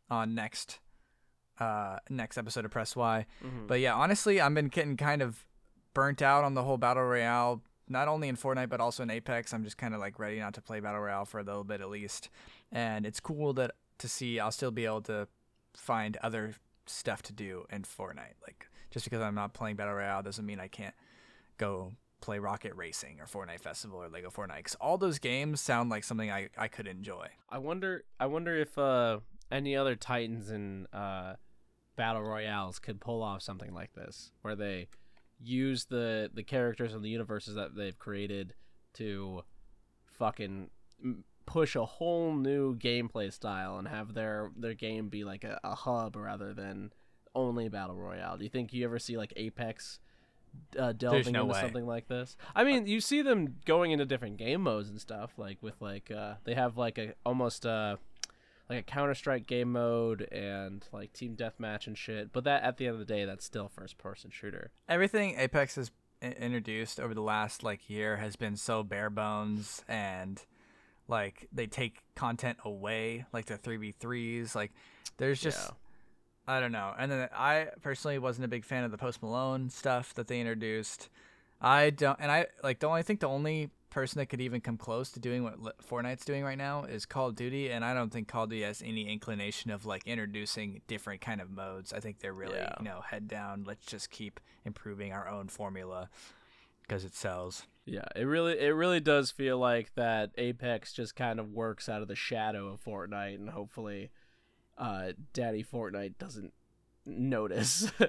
on 0.10 0.36
next, 0.36 0.80
uh, 1.60 1.98
next 2.10 2.38
episode 2.38 2.66
of 2.66 2.72
Press 2.72 2.96
Why. 2.96 3.26
Mhm. 3.44 3.68
But 3.68 3.80
yeah, 3.80 3.94
honestly, 3.96 4.42
I've 4.42 4.54
been 4.54 4.68
getting 4.68 4.98
kind 4.98 5.22
of 5.22 5.46
burnt 5.94 6.22
out 6.22 6.44
on 6.44 6.54
the 6.54 6.64
whole 6.64 6.78
battle 6.78 7.04
royale. 7.04 7.62
Not 7.88 8.08
only 8.10 8.28
in 8.28 8.36
Fortnite 8.36 8.68
but 8.70 8.82
also 8.82 9.04
in 9.04 9.10
Apex. 9.10 9.54
I'm 9.54 9.64
just 9.64 9.78
kind 9.78 9.94
of 9.94 10.02
like 10.02 10.20
ready 10.20 10.40
not 10.40 10.54
to 10.56 10.62
play 10.62 10.80
battle 10.82 11.00
royale 11.00 11.24
for 11.26 11.40
a 11.40 11.44
little 11.44 11.64
bit 11.64 11.80
at 11.82 11.90
least. 11.90 12.30
And 12.72 13.06
it's 13.06 13.20
cool 13.22 13.54
that 13.54 13.72
to 14.00 14.10
see 14.10 14.40
I'll 14.40 14.52
still 14.52 14.72
be 14.72 14.86
able 14.86 15.02
to 15.04 15.28
find 15.76 16.18
other 16.18 16.54
stuff 16.86 17.22
to 17.24 17.34
do 17.34 17.66
in 17.72 17.84
Fortnite. 17.84 18.38
Like 18.42 18.68
just 18.92 19.06
because 19.06 19.22
I'm 19.22 19.36
not 19.36 19.54
playing 19.54 19.76
battle 19.76 19.94
royale 19.94 20.24
doesn't 20.24 20.46
mean 20.46 20.60
I 20.60 20.68
can't 20.68 20.96
go 21.58 21.94
play 22.22 22.40
Rocket 22.40 22.76
Racing 22.76 23.20
or 23.20 23.26
Fortnite 23.26 23.60
Festival 23.60 24.02
or 24.02 24.10
Lego 24.10 24.30
Fortnite. 24.30 24.58
Because 24.58 24.76
all 24.76 24.98
those 24.98 25.20
games 25.20 25.62
sound 25.62 25.90
like 25.90 26.04
something 26.04 26.32
I, 26.32 26.50
I 26.58 26.68
could 26.68 26.88
enjoy. 26.88 27.28
I 27.50 27.60
wonder. 27.60 28.04
I 28.20 28.26
wonder 28.26 28.56
if 28.56 28.78
uh, 28.78 29.20
any 29.52 29.76
other 29.76 29.96
Titans 29.96 30.50
and 30.50 30.88
uh, 30.94 31.36
battle 31.96 32.24
royales 32.24 32.80
could 32.80 33.00
pull 33.00 33.22
off 33.22 33.42
something 33.42 33.74
like 33.74 33.94
this, 33.94 34.32
where 34.42 34.56
they 34.56 34.88
use 35.42 35.86
the 35.86 36.30
the 36.34 36.44
characters 36.44 36.94
and 36.94 37.04
the 37.04 37.10
universes 37.10 37.56
that 37.56 37.76
they've 37.76 38.00
created 38.00 38.54
to 38.94 39.44
fucking 40.06 40.70
push 41.46 41.76
a 41.76 41.86
whole 41.86 42.34
new 42.34 42.76
gameplay 42.76 43.32
style 43.32 43.78
and 43.78 43.88
have 43.88 44.14
their 44.14 44.52
their 44.58 44.74
game 44.74 45.10
be 45.10 45.24
like 45.24 45.44
a, 45.44 45.60
a 45.64 45.76
hub 45.76 46.16
rather 46.16 46.54
than 46.54 46.92
only 47.34 47.70
battle 47.70 47.96
royale. 47.96 48.38
Do 48.38 48.44
you 48.44 48.50
think 48.50 48.74
you 48.74 48.86
ever 48.86 49.00
see 49.00 49.18
like 49.18 49.34
Apex? 49.36 50.00
Uh, 50.80 50.94
delving 50.94 51.34
no 51.34 51.42
into 51.42 51.54
way. 51.54 51.62
something 51.62 51.86
like 51.86 52.08
this. 52.08 52.38
I 52.56 52.64
mean, 52.64 52.88
you 52.88 53.02
see 53.02 53.22
them 53.22 53.58
going 53.66 53.92
into 53.92 54.06
different 54.06 54.38
game 54.38 54.62
modes 54.62 54.90
and 54.90 55.02
stuff, 55.02 55.34
like 55.38 55.58
with 55.62 55.82
like 55.82 56.10
uh, 56.10 56.36
they 56.46 56.54
have 56.54 56.78
like 56.78 56.98
a 56.98 57.14
almost 57.26 57.66
uh 57.66 57.98
like 58.70 58.80
a 58.80 58.84
Counter 58.84 59.14
Strike 59.14 59.48
game 59.48 59.74
mode 59.74 60.22
and 60.32 60.88
like 60.94 61.12
team 61.12 61.36
deathmatch 61.36 61.88
and 61.88 61.98
shit. 61.98 62.32
But 62.32 62.46
that 62.46 62.64
at 62.64 62.78
the 62.78 62.88
end 62.88 62.94
of 62.94 63.00
the 63.00 63.06
day, 63.06 63.26
that's 63.26 63.44
still 63.44 63.68
first 63.68 63.98
person 63.98 64.32
shooter. 64.32 64.72
everything 64.88 65.38
Apex 65.38 65.76
has 65.76 65.92
introduced 66.22 67.00
over 67.00 67.14
the 67.14 67.22
last 67.22 67.62
like 67.62 67.90
year 67.90 68.18
has 68.18 68.36
been 68.36 68.56
so 68.56 68.82
bare 68.82 69.10
bones 69.10 69.84
and 69.88 70.46
like 71.08 71.48
they 71.52 71.68
take 71.68 72.00
content 72.16 72.58
away 72.66 73.26
like 73.34 73.46
the 73.46 73.58
3v3s 73.58 74.56
like 74.56 74.72
there's 75.18 75.42
just 75.42 75.68
Yeah. 75.70 75.76
I 76.48 76.60
don't 76.60 76.72
know. 76.72 76.94
And 76.98 77.12
then 77.12 77.28
I 77.36 77.70
personally 77.82 78.20
wasn't 78.20 78.46
a 78.46 78.48
big 78.48 78.66
fan 78.66 78.84
of 78.84 78.92
the 78.92 78.98
Post 79.00 79.24
Malone 79.24 79.70
stuff 79.72 80.14
that 80.14 80.28
they 80.28 80.40
introduced. 80.40 81.10
I 81.60 81.90
don't 81.90 82.20
and 82.20 82.32
I 82.32 82.48
like 82.64 82.80
the 82.80 82.88
only 82.88 83.00
I 83.00 83.04
think 83.04 83.20
the 83.20 83.28
only 83.28 83.72
person 83.90 84.20
that 84.20 84.26
could 84.28 84.42
even 84.42 84.60
come 84.60 84.78
close 84.78 85.10
to 85.12 85.20
doing 85.22 85.44
what 85.44 85.58
Fortnite's 85.88 86.26
doing 86.26 86.44
right 86.44 86.58
now 86.58 86.84
is 86.84 87.06
Call 87.06 87.30
of 87.30 87.36
Duty 87.36 87.72
and 87.72 87.84
I 87.86 87.94
don't 87.94 88.12
think 88.12 88.28
Call 88.28 88.44
of 88.44 88.50
Duty 88.50 88.64
has 88.64 88.82
any 88.86 89.10
inclination 89.12 89.72
of 89.72 89.86
like 89.86 90.04
introducing 90.06 90.82
different 90.88 91.22
kind 91.22 91.40
of 91.42 91.50
modes. 91.50 91.94
I 91.94 92.00
think 92.00 92.20
they're 92.20 92.34
really, 92.34 92.58
Yeah. 92.58 92.74
you 92.78 92.86
know, 92.86 93.02
head 93.10 93.28
down, 93.28 93.64
let's 93.66 93.86
just 93.86 94.10
keep 94.12 94.40
improving 94.66 95.14
our 95.14 95.28
own 95.30 95.48
formula 95.48 96.10
because 96.82 97.06
it 97.06 97.16
sells. 97.16 97.66
Yeah, 97.86 98.06
it 98.16 98.24
really 98.24 98.60
it 98.60 98.74
really 98.74 99.00
does 99.00 99.30
feel 99.30 99.60
like 99.60 99.94
that 99.96 100.32
Apex 100.38 100.92
just 100.92 101.16
kind 101.16 101.40
of 101.40 101.52
works 101.52 101.88
out 101.88 102.02
of 102.02 102.08
the 102.08 102.16
shadow 102.16 102.68
of 102.68 102.84
Fortnite, 102.84 103.36
and 103.36 103.50
hopefully, 103.50 104.10
uh, 104.78 105.12
Daddy 105.34 105.64
Fortnite 105.64 106.18
doesn't 106.18 106.54
notice. 107.06 107.92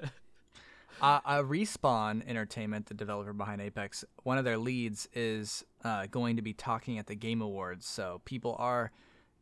Uh, 0.99 1.19
uh, 1.25 1.43
Respawn 1.43 2.27
Entertainment, 2.27 2.87
the 2.87 2.93
developer 2.93 3.33
behind 3.33 3.61
Apex, 3.61 4.03
one 4.23 4.39
of 4.39 4.45
their 4.45 4.57
leads 4.57 5.07
is 5.13 5.63
uh, 5.83 6.07
going 6.07 6.37
to 6.37 6.41
be 6.41 6.53
talking 6.53 6.97
at 6.97 7.05
the 7.05 7.15
Game 7.15 7.41
Awards. 7.41 7.85
So 7.85 8.21
people 8.25 8.55
are 8.57 8.91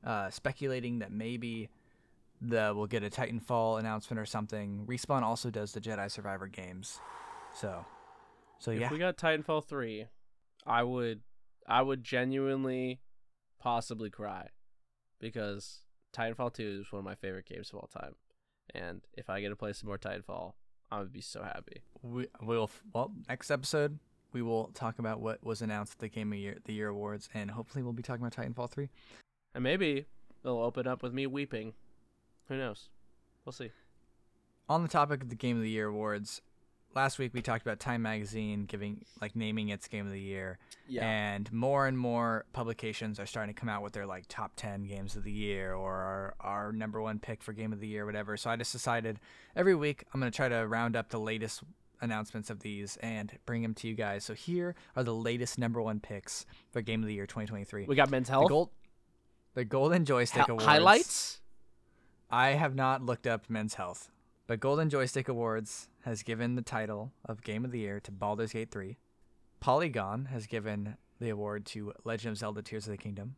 uh, 0.03 0.29
speculating 0.29 0.99
that 0.99 1.11
maybe 1.11 1.69
the 2.41 2.73
we'll 2.75 2.87
get 2.87 3.03
a 3.03 3.09
Titanfall 3.09 3.79
announcement 3.79 4.19
or 4.19 4.25
something. 4.25 4.85
Respawn 4.85 5.21
also 5.21 5.49
does 5.49 5.71
the 5.71 5.79
Jedi 5.79 6.11
Survivor 6.11 6.47
games, 6.47 6.99
so 7.55 7.85
so 8.59 8.71
yeah. 8.71 8.87
If 8.87 8.91
we 8.91 8.97
got 8.97 9.15
Titanfall 9.17 9.65
three, 9.65 10.07
I 10.65 10.83
would 10.83 11.21
I 11.67 11.81
would 11.81 12.03
genuinely 12.03 12.99
possibly 13.59 14.09
cry 14.09 14.49
because 15.19 15.81
Titanfall 16.13 16.53
two 16.53 16.81
is 16.81 16.91
one 16.91 16.99
of 16.99 17.05
my 17.05 17.15
favorite 17.15 17.45
games 17.45 17.69
of 17.71 17.79
all 17.79 17.87
time, 17.87 18.15
and 18.73 19.01
if 19.13 19.29
I 19.29 19.41
get 19.41 19.49
to 19.49 19.55
play 19.55 19.73
some 19.73 19.87
more 19.87 19.97
Titanfall, 19.97 20.53
I 20.91 20.99
would 20.99 21.11
be 21.11 21.21
so 21.21 21.43
happy. 21.43 21.81
we 22.01 22.27
will 22.41 22.69
well 22.93 23.11
next 23.27 23.51
episode 23.51 23.99
we 24.33 24.41
will 24.41 24.67
talk 24.73 24.99
about 24.99 25.21
what 25.21 25.43
was 25.45 25.61
announced 25.61 25.93
at 25.93 25.99
the 25.99 26.09
Game 26.09 26.33
of 26.33 26.39
Year 26.39 26.57
the 26.65 26.73
Year 26.73 26.89
Awards, 26.89 27.29
and 27.33 27.51
hopefully 27.51 27.83
we'll 27.83 27.93
be 27.93 28.03
talking 28.03 28.25
about 28.25 28.35
Titanfall 28.35 28.69
three. 28.69 28.89
And 29.53 29.63
maybe 29.63 30.05
they'll 30.43 30.57
open 30.59 30.87
up 30.87 31.01
with 31.01 31.13
me 31.13 31.25
weeping. 31.27 31.73
Who 32.49 32.57
knows? 32.57 32.89
We'll 33.45 33.53
see. 33.53 33.71
on 34.67 34.81
the 34.81 34.89
topic 34.89 35.21
of 35.21 35.29
the 35.29 35.35
Game 35.35 35.55
of 35.57 35.63
the 35.63 35.69
Year 35.69 35.87
awards, 35.87 36.41
last 36.95 37.19
week 37.19 37.33
we 37.33 37.41
talked 37.41 37.65
about 37.65 37.79
Time 37.79 38.01
Magazine 38.01 38.65
giving 38.65 39.03
like 39.21 39.35
naming 39.35 39.69
its 39.69 39.87
Game 39.87 40.05
of 40.05 40.11
the 40.11 40.19
Year, 40.19 40.57
Yeah. 40.87 41.05
and 41.05 41.51
more 41.51 41.87
and 41.87 41.97
more 41.97 42.45
publications 42.53 43.19
are 43.19 43.25
starting 43.25 43.53
to 43.53 43.59
come 43.59 43.69
out 43.69 43.81
with 43.83 43.93
their 43.93 44.05
like 44.05 44.25
top 44.27 44.53
ten 44.55 44.85
games 44.85 45.15
of 45.15 45.23
the 45.23 45.31
year 45.31 45.73
or 45.73 45.93
our, 45.93 46.35
our 46.39 46.71
number 46.71 47.01
one 47.01 47.19
pick 47.19 47.43
for 47.43 47.53
Game 47.53 47.73
of 47.73 47.79
the 47.79 47.87
Year, 47.87 48.05
whatever. 48.05 48.37
So 48.37 48.49
I 48.49 48.55
just 48.55 48.71
decided 48.71 49.19
every 49.55 49.75
week 49.75 50.03
I'm 50.13 50.19
gonna 50.19 50.31
try 50.31 50.49
to 50.49 50.65
round 50.67 50.95
up 50.95 51.09
the 51.09 51.19
latest 51.19 51.63
announcements 52.01 52.49
of 52.49 52.59
these 52.59 52.97
and 52.97 53.31
bring 53.45 53.61
them 53.61 53.73
to 53.73 53.87
you 53.87 53.95
guys. 53.95 54.23
So 54.25 54.33
here 54.33 54.75
are 54.95 55.03
the 55.03 55.15
latest 55.15 55.57
number 55.57 55.81
one 55.81 55.99
picks 55.99 56.45
for 56.71 56.81
Game 56.81 57.01
of 57.01 57.07
the 57.07 57.13
Year 57.13 57.25
2023. 57.25 57.85
we 57.85 57.95
got 57.95 58.09
men's 58.09 58.27
the 58.27 58.33
health 58.33 58.49
gold, 58.49 58.69
the 59.53 59.65
Golden 59.65 60.05
Joystick 60.05 60.47
Awards. 60.49 60.65
highlights. 60.65 61.41
I 62.29 62.49
have 62.49 62.75
not 62.75 63.03
looked 63.03 63.27
up 63.27 63.49
Men's 63.49 63.75
Health, 63.75 64.09
but 64.47 64.59
Golden 64.59 64.89
Joystick 64.89 65.29
Awards 65.29 65.87
has 66.05 66.23
given 66.23 66.55
the 66.55 66.61
title 66.61 67.11
of 67.25 67.43
Game 67.43 67.65
of 67.65 67.71
the 67.71 67.79
Year 67.79 67.99
to 67.99 68.11
Baldur's 68.11 68.53
Gate 68.53 68.71
3. 68.71 68.97
Polygon 69.59 70.25
has 70.25 70.45
given 70.45 70.97
the 71.19 71.29
award 71.29 71.65
to 71.67 71.93
Legend 72.03 72.33
of 72.33 72.37
Zelda 72.37 72.61
Tears 72.61 72.85
of 72.85 72.91
the 72.91 72.97
Kingdom. 72.97 73.35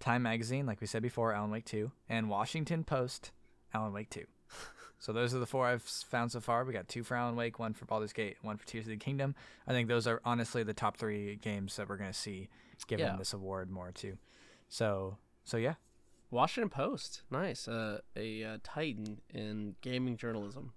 Time 0.00 0.22
Magazine, 0.22 0.64
like 0.64 0.80
we 0.80 0.86
said 0.86 1.02
before, 1.02 1.32
Alan 1.34 1.50
Wake 1.50 1.66
2. 1.66 1.90
And 2.08 2.30
Washington 2.30 2.82
Post, 2.82 3.32
Alan 3.74 3.92
Wake 3.92 4.08
2. 4.10 4.24
so 4.98 5.12
those 5.12 5.34
are 5.34 5.38
the 5.38 5.46
four 5.46 5.66
I've 5.66 5.82
found 5.82 6.32
so 6.32 6.40
far. 6.40 6.64
We 6.64 6.72
got 6.72 6.88
two 6.88 7.02
for 7.04 7.16
Alan 7.16 7.36
Wake, 7.36 7.58
one 7.58 7.74
for 7.74 7.84
Baldur's 7.84 8.14
Gate, 8.14 8.36
one 8.40 8.56
for 8.56 8.66
Tears 8.66 8.86
of 8.86 8.90
the 8.90 8.96
Kingdom. 8.96 9.34
I 9.66 9.72
think 9.72 9.88
those 9.88 10.06
are 10.06 10.22
honestly 10.24 10.62
the 10.62 10.72
top 10.72 10.96
three 10.96 11.36
games 11.36 11.76
that 11.76 11.88
we're 11.88 11.98
going 11.98 12.10
to 12.12 12.18
see 12.18 12.48
given 12.86 13.06
Yeah. 13.06 13.16
this 13.16 13.32
award 13.32 13.70
more 13.70 13.92
too. 13.92 14.16
So, 14.68 15.18
so 15.44 15.56
yeah. 15.56 15.74
Washington 16.30 16.70
Post, 16.70 17.22
nice. 17.30 17.68
Uh, 17.68 18.00
a 18.16 18.44
uh, 18.44 18.58
titan 18.62 19.20
in 19.34 19.74
gaming 19.80 20.16
journalism. 20.16 20.72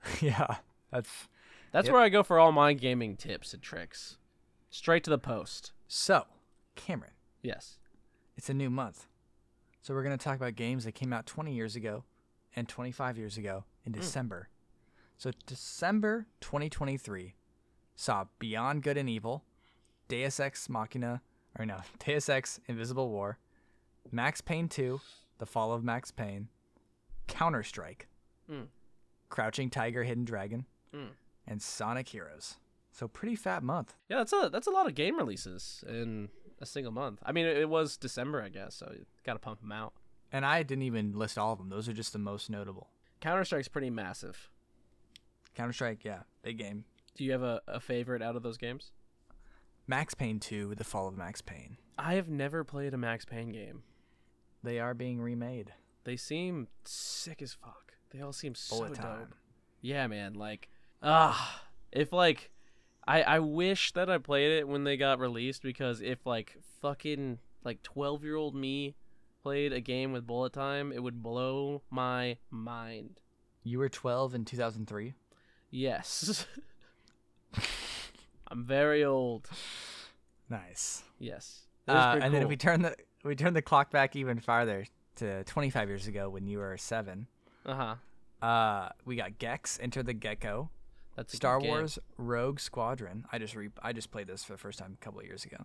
yeah. 0.20 0.56
That's 0.90 1.28
That's 1.72 1.86
Yep. 1.86 1.92
where 1.92 2.02
I 2.02 2.08
go 2.08 2.22
for 2.22 2.38
all 2.38 2.52
my 2.52 2.72
gaming 2.72 3.16
tips 3.16 3.52
and 3.52 3.62
tricks. 3.62 4.16
Straight 4.70 5.04
to 5.04 5.10
the 5.10 5.18
post. 5.18 5.72
so, 5.86 6.26
Cameron. 6.76 7.12
Yes. 7.42 7.78
It's 8.36 8.48
a 8.50 8.54
new 8.54 8.70
month. 8.70 9.06
So 9.82 9.94
we're 9.94 10.02
going 10.02 10.16
to 10.16 10.22
talk 10.22 10.36
about 10.36 10.54
games 10.54 10.84
that 10.84 10.92
came 10.92 11.12
out 11.12 11.26
20 11.26 11.52
years 11.54 11.74
ago 11.76 12.04
and 12.54 12.68
25 12.68 13.16
years 13.18 13.36
ago 13.38 13.64
in 13.84 13.92
December. 13.92 14.48
So 15.16 15.30
December 15.46 16.26
2023 16.40 17.34
saw 17.96 18.26
Beyond 18.38 18.82
Good 18.82 18.96
and 18.96 19.08
Evil, 19.10 19.44
Deus 20.08 20.38
Ex 20.38 20.68
Machina, 20.68 21.22
or 21.58 21.66
no, 21.66 21.78
Deus 22.04 22.28
Ex 22.28 22.60
Invisible 22.68 23.08
War, 23.10 23.38
Max 24.12 24.40
Payne 24.40 24.68
2, 24.68 25.00
The 25.38 25.46
Fall 25.46 25.72
of 25.72 25.82
Max 25.82 26.10
Payne, 26.10 26.48
Counter-Strike, 27.26 28.06
Mm. 28.50 28.68
Crouching 29.28 29.70
Tiger, 29.70 30.02
Hidden 30.04 30.24
Dragon, 30.24 30.66
Mm. 30.94 31.10
and 31.46 31.60
Sonic 31.62 32.08
Heroes. 32.08 32.56
So 32.90 33.06
pretty 33.08 33.36
fat 33.36 33.62
month. 33.62 33.94
Yeah, 34.08 34.16
that's 34.18 34.32
a 34.32 34.48
that's 34.50 34.66
a 34.66 34.70
lot 34.70 34.86
of 34.86 34.94
game 34.94 35.16
releases 35.18 35.84
in 35.86 36.30
a 36.60 36.66
single 36.66 36.92
month. 36.92 37.20
I 37.24 37.32
mean, 37.32 37.46
it, 37.46 37.56
it 37.58 37.68
was 37.68 37.96
December, 37.96 38.42
I 38.42 38.48
guess, 38.48 38.74
so 38.74 38.90
you 38.92 39.04
got 39.24 39.34
to 39.34 39.38
pump 39.38 39.60
them 39.60 39.70
out. 39.72 39.92
And 40.32 40.44
I 40.44 40.62
didn't 40.62 40.82
even 40.82 41.12
list 41.12 41.38
all 41.38 41.52
of 41.52 41.58
them. 41.58 41.68
Those 41.68 41.88
are 41.88 41.92
just 41.92 42.12
the 42.12 42.18
most 42.18 42.50
notable. 42.50 42.88
Counter 43.20 43.44
Strike's 43.44 43.68
pretty 43.68 43.90
massive. 43.90 44.50
Counter 45.54 45.72
Strike, 45.72 46.04
yeah, 46.04 46.22
big 46.42 46.58
game. 46.58 46.84
Do 47.16 47.24
you 47.24 47.32
have 47.32 47.42
a, 47.42 47.60
a 47.68 47.80
favorite 47.80 48.22
out 48.22 48.36
of 48.36 48.42
those 48.42 48.56
games? 48.58 48.92
Max 49.86 50.14
Payne 50.14 50.38
2, 50.38 50.74
The 50.74 50.84
Fall 50.84 51.08
of 51.08 51.16
Max 51.16 51.40
Payne. 51.40 51.78
I 51.98 52.14
have 52.14 52.28
never 52.28 52.62
played 52.62 52.94
a 52.94 52.98
Max 52.98 53.24
Payne 53.24 53.50
game. 53.50 53.82
They 54.62 54.78
are 54.78 54.94
being 54.94 55.20
remade. 55.20 55.72
They 56.04 56.16
seem 56.16 56.68
sick 56.84 57.40
as 57.42 57.54
fuck. 57.54 57.87
They 58.10 58.20
all 58.20 58.32
seem 58.32 58.54
so 58.54 58.76
Bullet 58.76 58.94
dope. 58.94 59.04
time. 59.04 59.34
Yeah, 59.80 60.06
man. 60.06 60.34
Like, 60.34 60.68
ah, 61.02 61.62
if 61.92 62.12
like, 62.12 62.50
I 63.06 63.22
I 63.22 63.38
wish 63.40 63.92
that 63.92 64.10
I 64.10 64.18
played 64.18 64.52
it 64.52 64.68
when 64.68 64.84
they 64.84 64.96
got 64.96 65.18
released 65.18 65.62
because 65.62 66.00
if 66.00 66.26
like 66.26 66.56
fucking 66.80 67.38
like 67.64 67.82
twelve 67.82 68.24
year 68.24 68.36
old 68.36 68.54
me 68.54 68.94
played 69.42 69.72
a 69.72 69.80
game 69.80 70.12
with 70.12 70.26
bullet 70.26 70.52
time, 70.52 70.92
it 70.92 71.02
would 71.02 71.22
blow 71.22 71.82
my 71.90 72.36
mind. 72.50 73.20
You 73.64 73.78
were 73.78 73.88
12 73.88 74.34
in 74.34 74.44
2003. 74.44 75.14
Yes. 75.70 76.46
I'm 78.48 78.64
very 78.64 79.04
old. 79.04 79.48
Nice. 80.48 81.02
Yes. 81.18 81.66
Uh, 81.86 82.12
pretty 82.12 82.26
and 82.26 82.34
then 82.34 82.42
if 82.42 82.48
we 82.48 82.56
turn 82.56 82.82
the 82.82 82.96
we 83.24 83.34
turn 83.34 83.54
the 83.54 83.62
clock 83.62 83.90
back 83.90 84.16
even 84.16 84.38
farther 84.38 84.86
to 85.16 85.44
25 85.44 85.88
years 85.88 86.06
ago 86.06 86.28
when 86.28 86.46
you 86.46 86.58
were 86.58 86.76
seven, 86.76 87.26
Uh-huh. 87.68 87.94
uh, 88.46 88.88
we 89.04 89.16
got 89.16 89.38
Gex 89.38 89.78
Enter 89.82 90.02
the 90.02 90.14
Gecko, 90.14 90.70
That's 91.16 91.32
a 91.32 91.36
good 91.36 91.38
Star. 91.38 91.60
Wars 91.60 91.98
Rogue 92.16 92.58
Squadron. 92.60 93.24
I 93.30 93.38
just 93.38 93.54
re- 93.54 93.70
I 93.82 93.92
just 93.92 94.10
played 94.10 94.26
this 94.26 94.42
for 94.44 94.52
the 94.52 94.58
first 94.58 94.78
time 94.78 94.96
a 95.00 95.04
couple 95.04 95.20
of 95.20 95.26
years 95.26 95.44
ago. 95.44 95.64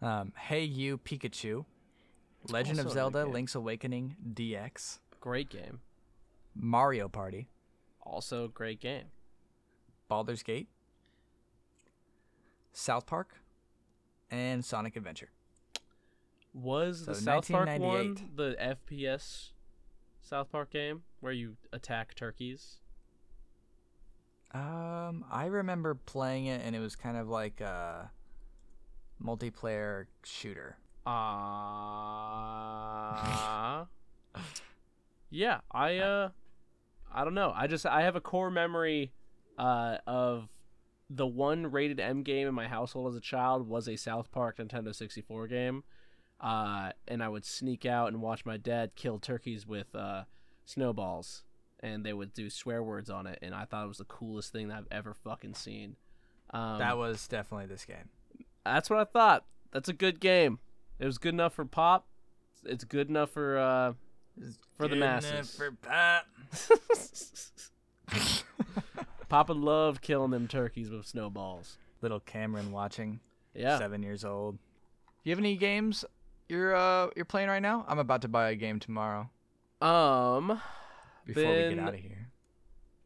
Um, 0.00 0.32
hey 0.36 0.64
You 0.64 0.98
Pikachu, 0.98 1.64
Legend 2.48 2.78
of 2.80 2.86
Also 2.86 2.94
Zelda. 2.94 3.26
Link's 3.26 3.54
Awakening 3.54 4.16
DX, 4.34 4.98
Great 5.20 5.50
game. 5.50 5.80
Mario 6.54 7.08
Party, 7.08 7.48
Also 8.02 8.44
a 8.44 8.48
great 8.48 8.80
game. 8.80 9.04
Baldur's 10.08 10.42
Gate, 10.42 10.68
South 12.72 13.06
Park, 13.06 13.34
and 14.30 14.64
Sonic 14.64 14.96
Adventure. 14.96 15.30
Was 16.54 17.04
the 17.06 17.14
South 17.14 17.50
Park 17.50 17.78
one 17.78 18.16
the 18.34 18.56
FPS 18.60 19.50
South 20.28 20.50
Park 20.52 20.70
game 20.70 21.02
where 21.20 21.32
you 21.32 21.56
attack 21.72 22.14
turkeys? 22.14 22.76
Um, 24.52 25.24
I 25.30 25.46
remember 25.46 25.94
playing 25.94 26.46
it, 26.46 26.60
and 26.64 26.76
it 26.76 26.80
was 26.80 26.96
kind 26.96 27.16
of 27.16 27.28
like 27.28 27.60
a 27.60 28.10
multiplayer 29.22 30.06
shooter. 30.24 30.76
Uh 31.06 31.10
Yeah, 35.30 35.60
I 35.72 35.96
uh 35.96 36.30
I 37.12 37.24
don't 37.24 37.34
know. 37.34 37.52
I 37.56 37.66
just 37.66 37.86
I 37.86 38.02
have 38.02 38.16
a 38.16 38.20
core 38.20 38.50
memory 38.50 39.12
uh 39.58 39.96
of 40.06 40.48
the 41.08 41.26
one 41.26 41.70
rated 41.70 42.00
M 42.00 42.22
game 42.22 42.46
in 42.46 42.54
my 42.54 42.68
household 42.68 43.08
as 43.08 43.16
a 43.16 43.20
child 43.20 43.66
was 43.66 43.88
a 43.88 43.96
South 43.96 44.30
Park 44.30 44.58
Nintendo 44.58 44.94
64 44.94 45.46
game. 45.48 45.84
Uh 46.40 46.92
and 47.06 47.22
I 47.22 47.28
would 47.28 47.44
sneak 47.44 47.84
out 47.84 48.08
and 48.08 48.22
watch 48.22 48.44
my 48.46 48.56
dad 48.56 48.92
kill 48.94 49.18
turkeys 49.18 49.66
with 49.66 49.94
uh 49.94 50.24
snowballs 50.64 51.42
and 51.80 52.04
they 52.04 52.12
would 52.12 52.32
do 52.32 52.50
swear 52.50 52.82
words 52.82 53.08
on 53.10 53.26
it 53.26 53.38
and 53.42 53.54
I 53.54 53.64
thought 53.64 53.84
it 53.84 53.88
was 53.88 53.98
the 53.98 54.04
coolest 54.04 54.52
thing 54.52 54.68
that 54.68 54.78
I've 54.78 54.86
ever 54.90 55.14
fucking 55.14 55.54
seen. 55.54 55.96
Um, 56.50 56.78
that 56.78 56.96
was 56.96 57.26
definitely 57.28 57.66
this 57.66 57.84
game. 57.84 58.08
that's 58.64 58.88
what 58.88 58.98
I 59.00 59.04
thought. 59.04 59.44
That's 59.72 59.88
a 59.88 59.92
good 59.92 60.20
game. 60.20 60.58
It 60.98 61.06
was 61.06 61.18
good 61.18 61.34
enough 61.34 61.54
for 61.54 61.64
pop. 61.64 62.06
It's 62.64 62.84
good 62.84 63.08
enough 63.08 63.30
for 63.30 63.58
uh 63.58 63.92
For 64.76 64.88
the 64.88 64.88
Good 64.88 64.98
enough 64.98 65.22
masses. 65.24 65.54
For 65.56 65.72
Pop. 65.72 66.26
Papa 69.28 69.52
loved 69.52 70.00
killing 70.00 70.30
them 70.30 70.48
turkeys 70.48 70.90
with 70.90 71.06
snowballs. 71.06 71.76
Little 72.00 72.20
Cameron 72.20 72.72
watching. 72.72 73.20
Yeah. 73.54 73.78
Seven 73.78 74.02
years 74.02 74.24
old. 74.24 74.56
Do 74.56 75.30
you 75.30 75.32
have 75.32 75.38
any 75.38 75.56
games 75.56 76.04
you're 76.48 76.74
uh 76.74 77.08
you're 77.16 77.24
playing 77.24 77.48
right 77.48 77.62
now? 77.62 77.84
I'm 77.88 77.98
about 77.98 78.22
to 78.22 78.28
buy 78.28 78.50
a 78.50 78.54
game 78.56 78.78
tomorrow 78.78 79.30
Um 79.80 80.60
before 81.26 81.52
we 81.52 81.68
get 81.74 81.78
out 81.78 81.94
of 81.94 82.00
here. 82.00 82.30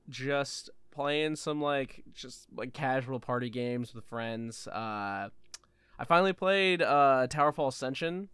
just 0.09 0.70
playing 0.90 1.37
some 1.37 1.61
like 1.61 2.02
just 2.12 2.46
like 2.55 2.72
casual 2.72 3.20
party 3.20 3.50
games 3.50 3.94
with 3.94 4.05
friends. 4.05 4.66
Uh 4.68 5.28
I 5.98 6.05
finally 6.05 6.33
played 6.33 6.83
uh 6.83 7.26
Towerfall 7.31 7.68
Ascension, 7.68 8.28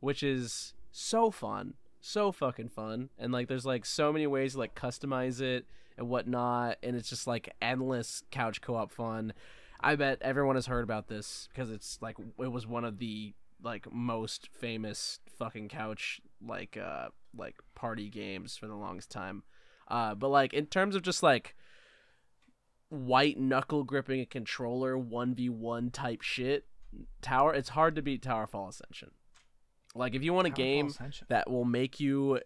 which 0.00 0.22
is 0.22 0.74
so 0.90 1.30
fun. 1.30 1.74
So 2.00 2.32
fucking 2.32 2.68
fun. 2.70 3.10
And 3.18 3.32
like 3.32 3.48
there's 3.48 3.66
like 3.66 3.84
so 3.86 4.12
many 4.12 4.26
ways 4.26 4.52
to 4.52 4.58
like 4.58 4.74
customize 4.74 5.40
it 5.40 5.66
and 5.96 6.08
whatnot, 6.08 6.78
and 6.82 6.96
it's 6.96 7.08
just 7.08 7.26
like 7.26 7.54
endless 7.60 8.22
couch 8.30 8.60
co 8.60 8.74
op 8.76 8.90
fun. 8.90 9.32
I 9.80 9.96
bet 9.96 10.18
everyone 10.22 10.54
has 10.56 10.66
heard 10.66 10.84
about 10.84 11.08
this 11.08 11.48
because 11.52 11.70
it's 11.70 11.98
like 12.00 12.16
it 12.38 12.50
was 12.50 12.66
one 12.66 12.84
of 12.84 12.98
the 12.98 13.34
like 13.62 13.92
most 13.92 14.48
famous 14.48 15.20
fucking 15.38 15.68
couch 15.68 16.20
like 16.44 16.76
uh 16.76 17.08
like 17.36 17.56
party 17.74 18.08
games 18.08 18.56
for 18.56 18.66
the 18.66 18.74
longest 18.74 19.10
time. 19.10 19.42
Uh 19.88 20.14
but 20.14 20.28
like 20.28 20.52
in 20.52 20.66
terms 20.66 20.94
of 20.94 21.02
just 21.02 21.22
like 21.22 21.54
white 22.88 23.38
knuckle 23.38 23.84
gripping 23.84 24.20
a 24.20 24.26
controller 24.26 24.96
1v1 24.96 25.92
type 25.92 26.22
shit, 26.22 26.66
Tower 27.20 27.54
it's 27.54 27.70
hard 27.70 27.96
to 27.96 28.02
beat 28.02 28.22
Towerfall 28.22 28.68
Ascension. 28.68 29.12
Like 29.94 30.14
if 30.14 30.22
you 30.22 30.32
want 30.32 30.46
a 30.46 30.50
game 30.50 30.92
that 31.28 31.50
will 31.50 31.64
make 31.64 32.00
you 32.00 32.40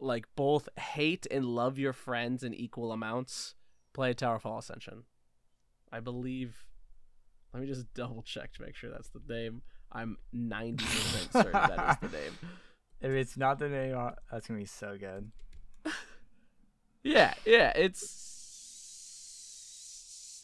like 0.00 0.24
both 0.34 0.68
hate 0.78 1.26
and 1.30 1.44
love 1.44 1.78
your 1.78 1.92
friends 1.92 2.42
in 2.42 2.54
equal 2.54 2.92
amounts, 2.92 3.54
play 3.92 4.14
Towerfall 4.14 4.58
Ascension. 4.58 5.04
I 5.92 6.00
believe. 6.00 6.64
Let 7.52 7.62
me 7.62 7.68
just 7.68 7.92
double 7.94 8.22
check 8.22 8.52
to 8.54 8.62
make 8.62 8.76
sure 8.76 8.90
that's 8.90 9.10
the 9.10 9.20
name. 9.28 9.62
I'm 9.92 10.18
90% 10.34 11.32
certain 11.32 11.52
that 11.52 11.98
is 12.02 12.10
the 12.10 12.16
name. 12.16 12.32
If 13.02 13.12
it's 13.12 13.34
not 13.38 13.58
the 13.58 13.70
name, 13.70 13.96
uh, 13.96 14.10
that's 14.30 14.46
gonna 14.46 14.60
be 14.60 14.66
so 14.66 14.98
good. 14.98 15.30
Yeah, 17.02 17.32
yeah, 17.46 17.72
it's 17.74 18.30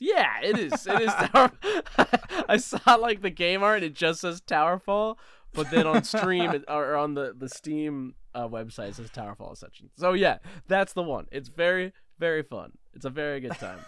yeah, 0.00 0.40
it 0.42 0.58
is. 0.58 0.86
It 0.86 1.02
is 1.02 1.12
Tower. 1.12 1.52
I 2.48 2.56
saw 2.56 2.94
like 2.94 3.20
the 3.20 3.28
game 3.28 3.62
art; 3.62 3.82
it 3.82 3.92
just 3.94 4.22
says 4.22 4.40
Towerfall, 4.40 5.18
but 5.52 5.70
then 5.70 5.86
on 5.86 6.02
stream 6.04 6.64
or 6.66 6.96
on 6.96 7.12
the 7.12 7.34
the 7.36 7.50
Steam 7.50 8.14
uh, 8.34 8.48
website 8.48 8.88
it 8.88 8.94
says 8.94 9.10
Towerfall 9.10 9.52
Ascension. 9.52 9.90
So 9.98 10.14
yeah, 10.14 10.38
that's 10.66 10.94
the 10.94 11.02
one. 11.02 11.26
It's 11.30 11.50
very 11.50 11.92
very 12.18 12.42
fun. 12.42 12.72
It's 12.94 13.04
a 13.04 13.10
very 13.10 13.40
good 13.40 13.52
time. 13.52 13.80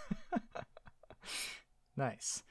Nice. 1.97 2.43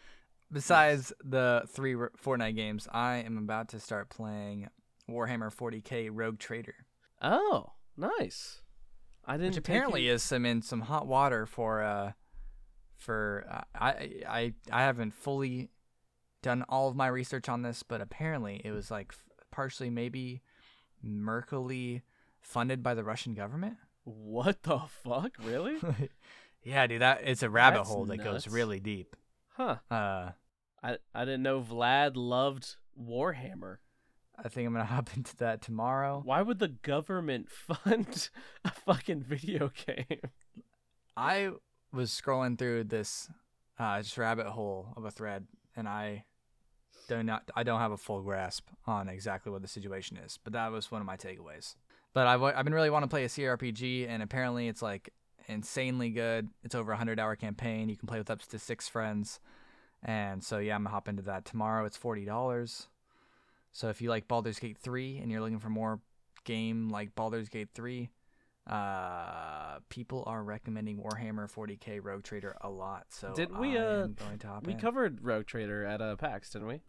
Besides 0.51 1.11
the 1.23 1.63
three 1.67 1.93
Fortnite 1.93 2.55
games, 2.55 2.87
I 2.91 3.17
am 3.17 3.37
about 3.37 3.69
to 3.69 3.79
start 3.79 4.09
playing 4.09 4.69
Warhammer 5.09 5.53
40k 5.53 6.09
Rogue 6.11 6.39
Trader, 6.39 6.75
oh, 7.21 7.71
nice. 7.95 8.61
I 9.25 9.33
didn't. 9.33 9.49
which 9.49 9.57
apparently 9.57 10.07
is 10.07 10.23
some 10.23 10.45
in 10.45 10.61
some 10.61 10.81
hot 10.81 11.05
water 11.05 11.45
for 11.45 11.83
uh 11.83 12.13
for 12.95 13.45
uh, 13.51 13.61
I 13.75 14.21
I 14.27 14.53
I 14.71 14.81
haven't 14.83 15.13
fully 15.13 15.69
done 16.41 16.63
all 16.69 16.87
of 16.87 16.95
my 16.95 17.07
research 17.07 17.49
on 17.49 17.61
this, 17.61 17.83
but 17.83 17.99
apparently 18.01 18.61
it 18.63 18.71
was 18.71 18.89
like 18.89 19.11
f- 19.11 19.25
partially 19.51 19.89
maybe 19.89 20.43
murkily 21.05 22.03
funded 22.39 22.81
by 22.81 22.93
the 22.93 23.03
Russian 23.03 23.33
government. 23.33 23.77
What 24.03 24.63
the 24.63 24.79
fuck? 25.03 25.33
Really? 25.43 25.77
yeah, 26.63 26.87
dude, 26.87 27.01
that 27.01 27.21
it's 27.23 27.43
a 27.43 27.49
rabbit 27.49 27.79
That's 27.79 27.89
hole 27.89 28.05
that 28.05 28.17
goes 28.17 28.47
really 28.47 28.79
deep. 28.79 29.15
Huh. 29.57 29.77
Uh, 29.89 30.31
I 30.83 30.97
I 31.15 31.25
didn't 31.25 31.41
know 31.41 31.61
Vlad 31.61 32.11
loved 32.15 32.75
Warhammer. 32.99 33.77
I 34.37 34.49
think 34.49 34.67
I'm 34.67 34.73
gonna 34.73 34.85
hop 34.95 35.09
into 35.17 35.35
that 35.37 35.63
tomorrow. 35.63 36.21
Why 36.23 36.43
would 36.43 36.59
the 36.59 36.67
government 36.67 37.49
fund 37.83 38.29
a 38.63 38.71
fucking 38.71 39.23
video 39.23 39.71
game? 39.85 40.29
I 41.15 41.49
was 41.91 42.11
scrolling 42.11 42.59
through 42.59 42.83
this 42.83 43.29
uh, 43.79 43.99
just 43.99 44.17
rabbit 44.19 44.45
hole 44.45 44.93
of 44.95 45.05
a 45.05 45.11
thread, 45.11 45.47
and 45.75 45.89
I 45.89 46.25
do 47.07 47.23
not, 47.23 47.49
I 47.55 47.63
don't 47.63 47.79
have 47.79 47.91
a 47.91 47.97
full 47.97 48.21
grasp 48.21 48.67
on 48.85 49.09
exactly 49.09 49.51
what 49.51 49.63
the 49.63 49.67
situation 49.67 50.17
is, 50.17 50.37
but 50.43 50.53
that 50.53 50.71
was 50.71 50.91
one 50.91 51.01
of 51.01 51.07
my 51.07 51.17
takeaways. 51.17 51.75
But 52.13 52.27
I've 52.27 52.43
I've 52.43 52.63
been 52.63 52.75
really 52.75 52.91
wanting 52.91 53.09
to 53.09 53.13
play 53.13 53.23
a 53.23 53.27
CRPG, 53.27 54.07
and 54.07 54.21
apparently 54.21 54.67
it's 54.67 54.83
like 54.83 55.11
insanely 55.47 56.09
good. 56.09 56.49
It's 56.63 56.75
over 56.75 56.91
a 56.91 56.97
hundred 56.97 57.19
hour 57.19 57.35
campaign. 57.35 57.89
You 57.89 57.97
can 57.97 58.07
play 58.07 58.17
with 58.19 58.29
up 58.29 58.41
to 58.41 58.59
six 58.59 58.87
friends, 58.87 59.39
and 60.03 60.43
so 60.43 60.57
yeah, 60.59 60.75
I'm 60.75 60.83
gonna 60.83 60.93
hop 60.93 61.07
into 61.07 61.23
that 61.23 61.45
tomorrow. 61.45 61.85
It's 61.85 61.97
forty 61.97 62.25
dollars. 62.25 62.87
So 63.71 63.89
if 63.89 64.01
you 64.01 64.09
like 64.09 64.27
Baldur's 64.27 64.59
Gate 64.59 64.77
three 64.77 65.17
and 65.17 65.31
you're 65.31 65.41
looking 65.41 65.59
for 65.59 65.69
more 65.69 65.99
game 66.45 66.89
like 66.89 67.13
Baldur's 67.15 67.49
Gate 67.49 67.69
three, 67.75 68.09
uh, 68.65 69.79
people 69.89 70.23
are 70.27 70.43
recommending 70.43 70.97
Warhammer 70.97 71.51
40k 71.51 71.99
Rogue 72.03 72.23
Trader 72.23 72.55
a 72.61 72.69
lot. 72.69 73.05
So 73.09 73.33
Did 73.35 73.55
we, 73.57 73.77
uh, 73.77 74.07
going 74.07 74.39
to 74.39 74.59
We 74.63 74.73
in. 74.73 74.79
covered 74.79 75.23
Rogue 75.23 75.45
Trader 75.45 75.85
at 75.85 76.01
uh, 76.01 76.15
PAX, 76.15 76.49
didn't 76.49 76.67
we? 76.67 76.81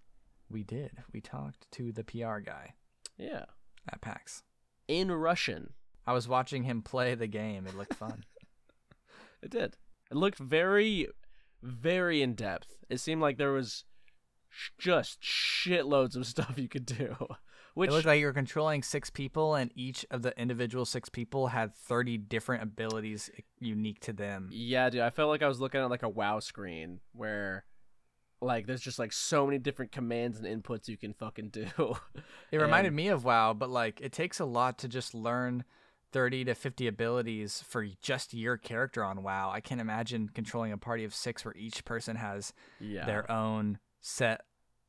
we 0.50 0.62
did. 0.62 0.92
We 1.12 1.20
talked 1.20 1.70
to 1.72 1.92
the 1.92 2.04
PR 2.04 2.38
guy 2.38 2.72
Yeah. 3.18 3.44
at 3.92 4.00
PAX. 4.00 4.42
In 4.86 5.12
Russian. 5.12 5.74
I 6.06 6.14
was 6.14 6.26
watching 6.26 6.62
him 6.62 6.80
play 6.80 7.14
the 7.14 7.26
game. 7.26 7.66
It 7.66 7.76
looked 7.76 7.94
fun. 7.94 8.24
It 9.42 9.50
did. 9.50 9.76
It 10.10 10.16
looked 10.16 10.38
very, 10.38 11.08
very 11.62 12.22
in 12.22 12.34
depth. 12.34 12.76
It 12.88 12.98
seemed 13.00 13.20
like 13.20 13.36
there 13.38 13.52
was 13.52 13.84
just 14.78 15.20
shitloads 15.22 16.16
of 16.16 16.26
stuff 16.34 16.54
you 16.58 16.68
could 16.68 16.86
do. 16.86 17.14
Which 17.74 17.90
it 17.90 17.92
looked 17.92 18.06
like 18.06 18.18
you 18.18 18.26
were 18.26 18.32
controlling 18.32 18.82
six 18.82 19.08
people, 19.08 19.54
and 19.54 19.70
each 19.76 20.04
of 20.10 20.22
the 20.22 20.36
individual 20.40 20.84
six 20.84 21.08
people 21.08 21.48
had 21.48 21.76
30 21.76 22.18
different 22.18 22.64
abilities 22.64 23.30
unique 23.60 24.00
to 24.00 24.12
them. 24.12 24.48
Yeah, 24.50 24.90
dude, 24.90 25.02
I 25.02 25.10
felt 25.10 25.28
like 25.28 25.42
I 25.42 25.48
was 25.48 25.60
looking 25.60 25.80
at 25.80 25.88
like 25.90 26.02
a 26.02 26.08
WoW 26.08 26.40
screen 26.40 26.98
where 27.12 27.64
like 28.40 28.66
there's 28.66 28.80
just 28.80 28.98
like 28.98 29.12
so 29.12 29.46
many 29.46 29.58
different 29.58 29.92
commands 29.92 30.40
and 30.40 30.46
inputs 30.64 30.88
you 30.88 30.96
can 30.96 31.12
fucking 31.12 31.50
do. 31.50 31.66
It 32.50 32.56
reminded 32.58 32.88
And- 32.88 32.96
me 32.96 33.08
of 33.08 33.24
WoW, 33.24 33.52
but 33.54 33.70
like 33.70 34.00
it 34.00 34.10
takes 34.12 34.40
a 34.40 34.44
lot 34.44 34.78
to 34.78 34.88
just 34.88 35.14
learn 35.14 35.64
30 36.12 36.46
to 36.46 36.54
50 36.54 36.86
abilities 36.86 37.62
for 37.66 37.86
just 38.00 38.32
your 38.32 38.56
character 38.56 39.04
on 39.04 39.22
WoW. 39.22 39.50
I 39.50 39.60
can't 39.60 39.80
imagine 39.80 40.30
controlling 40.32 40.72
a 40.72 40.78
party 40.78 41.04
of 41.04 41.14
6 41.14 41.44
where 41.44 41.54
each 41.56 41.84
person 41.84 42.16
has 42.16 42.52
yeah. 42.80 43.04
their 43.04 43.30
own 43.30 43.78
set 44.00 44.42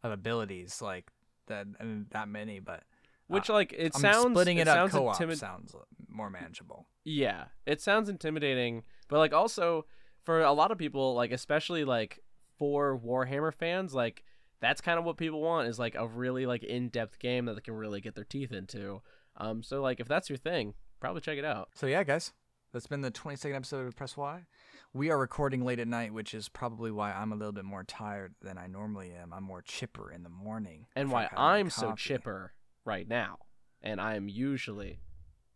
of 0.03 0.11
abilities 0.11 0.81
like 0.81 1.11
that 1.47 1.67
and 1.79 2.07
that 2.11 2.29
many, 2.29 2.59
but 2.59 2.83
Which 3.27 3.49
like 3.49 3.73
it 3.73 3.91
I'm 3.95 4.01
sounds 4.01 4.31
splitting 4.31 4.57
it, 4.57 4.67
up 4.67 4.75
sounds 4.75 4.91
co-op 4.91 5.17
intimid- 5.17 5.37
sounds 5.37 5.75
more 6.07 6.29
manageable. 6.29 6.87
Yeah, 7.03 7.45
it 7.65 7.81
sounds 7.81 8.07
intimidating, 8.07 8.83
but 9.07 9.17
like 9.19 9.33
also 9.33 9.85
for 10.23 10.41
a 10.41 10.53
lot 10.53 10.71
of 10.71 10.77
people, 10.77 11.15
like 11.15 11.31
especially 11.31 11.83
like 11.83 12.19
for 12.57 12.97
Warhammer 12.97 13.53
fans, 13.53 13.93
like 13.93 14.23
that's 14.61 14.81
kind 14.81 14.99
of 14.99 15.05
what 15.05 15.17
people 15.17 15.41
want 15.41 15.67
is 15.67 15.79
like 15.79 15.95
a 15.95 16.07
really 16.07 16.45
like 16.45 16.63
in-depth 16.63 17.19
game 17.19 17.45
that 17.45 17.55
they 17.55 17.61
can 17.61 17.73
really 17.73 18.01
get 18.01 18.15
their 18.15 18.25
teeth 18.25 18.51
into. 18.51 19.01
Um, 19.37 19.63
so 19.63 19.81
like 19.81 19.99
if 19.99 20.07
that's 20.07 20.29
your 20.29 20.37
thing, 20.37 20.73
probably 20.99 21.21
check 21.21 21.37
it 21.37 21.45
out. 21.45 21.69
So 21.73 21.87
yeah, 21.87 22.03
guys, 22.03 22.31
that's 22.73 22.87
been 22.87 23.01
the 23.01 23.11
22nd 23.11 23.55
episode 23.55 23.87
of 23.87 23.95
Press 23.95 24.17
Why. 24.17 24.45
We 24.93 25.09
are 25.11 25.17
recording 25.17 25.63
late 25.63 25.79
at 25.79 25.87
night, 25.87 26.13
which 26.13 26.33
is 26.33 26.49
probably 26.49 26.91
why 26.91 27.11
I'm 27.11 27.31
a 27.31 27.35
little 27.35 27.51
bit 27.51 27.65
more 27.65 27.83
tired 27.83 28.33
than 28.41 28.57
I 28.57 28.67
normally 28.67 29.11
am. 29.11 29.33
I'm 29.33 29.43
more 29.43 29.61
chipper 29.61 30.11
in 30.11 30.23
the 30.23 30.29
morning. 30.29 30.87
And 30.95 31.11
why 31.11 31.23
I've 31.25 31.29
had 31.29 31.37
my 31.37 31.57
I'm 31.57 31.69
so 31.69 31.93
chipper 31.93 32.53
right 32.85 33.07
now, 33.07 33.37
and 33.81 34.01
I 34.01 34.15
am 34.15 34.27
usually 34.29 34.99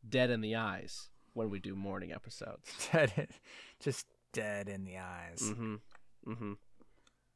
dead 0.08 0.30
in 0.30 0.42
the 0.42 0.56
eyes 0.56 1.10
when 1.34 1.50
we 1.50 1.60
do 1.60 1.76
morning 1.76 2.12
episodes. 2.12 2.90
dead, 2.92 3.30
just 3.80 4.06
dead 4.34 4.70
in 4.70 4.86
the 4.86 4.98
eyes. 4.98 5.42
Mm-hmm. 5.42 5.76
Mm-hmm. 6.28 6.54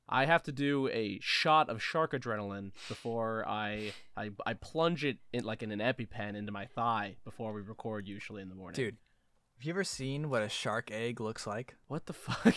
I 0.10 0.26
have 0.26 0.44
to 0.44 0.52
do 0.52 0.88
a 0.90 1.20
shot 1.22 1.70
of 1.70 1.82
shark 1.84 2.14
adrenaline 2.14 2.72
before 2.88 3.46
I 3.48 3.92
I, 4.16 4.32
I 4.46 4.54
plunge 4.54 5.04
it 5.04 5.18
in 5.34 5.44
like 5.44 5.64
in 5.64 5.72
an 5.72 5.80
EpiPen 5.80 6.36
into 6.36 6.52
my 6.52 6.66
thigh 6.66 7.18
before 7.26 7.52
we 7.54 7.62
record 7.62 8.08
usually 8.08 8.42
in 8.42 8.50
the 8.50 8.56
morning. 8.56 8.76
Dude, 8.76 8.98
have 9.58 9.66
you 9.66 9.74
ever 9.74 9.84
seen 9.84 10.30
what 10.30 10.42
a 10.42 10.50
shark 10.50 10.92
egg 10.92 11.20
looks 11.20 11.46
like? 11.46 11.76
what 11.88 12.06
the 12.06 12.14
fuck? 12.14 12.56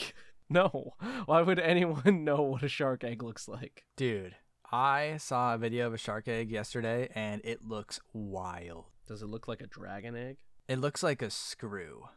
No. 0.48 0.94
Why 1.26 1.42
would 1.42 1.58
anyone 1.60 2.24
know 2.24 2.42
what 2.42 2.62
a 2.62 2.68
shark 2.68 3.04
egg 3.04 3.22
looks 3.22 3.46
like? 3.48 3.84
Dude, 3.96 4.34
I 4.70 5.16
saw 5.18 5.54
a 5.54 5.58
video 5.58 5.86
of 5.86 5.94
a 5.94 5.98
shark 5.98 6.26
egg 6.28 6.50
yesterday, 6.50 7.08
and 7.14 7.40
it 7.44 7.62
looks 7.64 8.00
wild. 8.12 8.86
Does 9.06 9.22
it 9.22 9.26
look 9.28 9.46
like 9.48 9.60
a 9.60 9.66
dragon 9.66 10.16
egg? 10.16 10.38
It 10.68 10.78
looks 10.80 11.02
like 11.02 11.22
a 11.22 11.30
screw. 11.30 12.08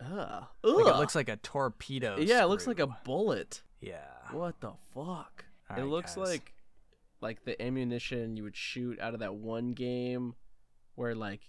Ugh. 0.00 0.44
Like 0.64 0.94
it 0.94 0.98
looks 0.98 1.14
like 1.14 1.28
a 1.28 1.36
torpedo. 1.36 2.16
yeah, 2.18 2.42
it 2.42 2.46
looks 2.48 2.66
like 2.66 2.80
a 2.80 2.88
bullet. 3.04 3.62
Yeah. 3.82 3.98
What 4.30 4.60
the 4.60 4.72
fuck? 4.94 5.44
it 5.68 5.72
Alright, 5.72 5.86
looks 5.88 6.14
guys. 6.14 6.28
like 6.28 6.54
like 7.20 7.44
the 7.44 7.60
ammunition 7.62 8.36
you 8.36 8.42
would 8.44 8.56
shoot 8.56 8.98
out 9.00 9.14
of 9.14 9.20
that 9.20 9.34
one 9.34 9.74
game 9.74 10.34
where 10.94 11.14
like 11.14 11.40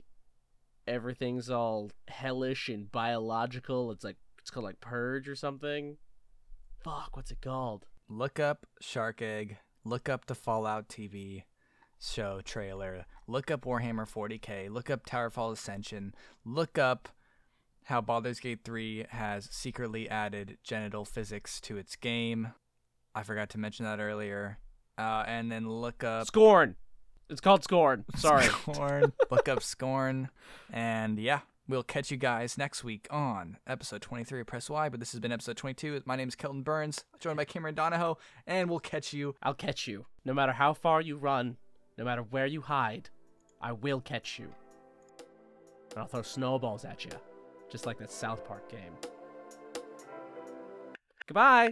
everything's 0.87 1.49
all 1.49 1.91
hellish 2.07 2.69
and 2.69 2.91
biological. 2.91 3.91
It's 3.91 4.03
like 4.03 4.17
it's 4.39 4.49
called 4.49 4.65
like 4.65 4.81
Purge 4.81 5.29
or 5.29 5.35
something. 5.35 5.97
Fuck, 6.83 7.15
what's 7.15 7.31
it 7.31 7.41
called? 7.41 7.85
Look 8.09 8.39
up 8.39 8.65
Shark 8.81 9.21
Egg. 9.21 9.57
Look 9.85 10.09
up 10.09 10.25
the 10.25 10.35
Fallout 10.35 10.89
TV 10.89 11.43
show 11.99 12.41
trailer. 12.43 13.05
Look 13.27 13.49
up 13.49 13.61
Warhammer 13.65 14.09
40k. 14.09 14.69
Look 14.69 14.89
up 14.89 15.05
Towerfall 15.05 15.53
Ascension. 15.53 16.13
Look 16.43 16.77
up 16.77 17.09
how 17.85 18.01
Baldur's 18.01 18.39
Gate 18.39 18.59
3 18.63 19.05
has 19.09 19.47
secretly 19.51 20.09
added 20.09 20.57
genital 20.63 21.05
physics 21.05 21.59
to 21.61 21.77
its 21.77 21.95
game. 21.95 22.53
I 23.15 23.23
forgot 23.23 23.49
to 23.51 23.57
mention 23.57 23.85
that 23.85 23.99
earlier. 23.99 24.57
Uh, 24.97 25.23
and 25.27 25.51
then 25.51 25.67
look 25.69 26.03
up 26.03 26.27
Scorn. 26.27 26.75
It's 27.29 27.41
called 27.41 27.63
Scorn. 27.63 28.05
Sorry. 28.15 28.45
Scorn. 28.45 29.13
look 29.31 29.47
up 29.47 29.63
Scorn. 29.63 30.29
And 30.71 31.19
yeah, 31.19 31.39
we'll 31.67 31.83
catch 31.83 32.11
you 32.11 32.17
guys 32.17 32.57
next 32.57 32.83
week 32.83 33.07
on 33.09 33.57
episode 33.65 34.01
23 34.01 34.41
of 34.41 34.47
Press 34.47 34.69
Why. 34.69 34.89
But 34.89 34.99
this 34.99 35.11
has 35.11 35.19
been 35.19 35.31
episode 35.31 35.57
22. 35.57 36.03
My 36.05 36.15
name 36.15 36.27
is 36.27 36.35
Kelton 36.35 36.63
Burns, 36.63 37.05
joined 37.19 37.37
by 37.37 37.45
Cameron 37.45 37.75
Donahoe, 37.75 38.17
and 38.45 38.69
we'll 38.69 38.79
catch 38.79 39.13
you 39.13 39.35
I'll 39.41 39.53
catch 39.53 39.87
you. 39.87 40.05
No 40.25 40.33
matter 40.33 40.51
how 40.53 40.73
far 40.73 41.01
you 41.01 41.17
run, 41.17 41.57
no 41.97 42.03
matter 42.05 42.21
where 42.21 42.45
you 42.45 42.61
hide, 42.61 43.09
I 43.61 43.71
will 43.71 43.99
catch 44.01 44.39
you. 44.39 44.49
And 45.91 45.99
I'll 45.99 46.07
throw 46.07 46.21
snowballs 46.21 46.85
at 46.85 47.05
you, 47.05 47.11
just 47.73 47.87
like 47.87 47.97
that 47.97 48.11
South 48.11 48.47
Park 48.47 48.69
game. 48.69 48.93
Goodbye. 51.25 51.71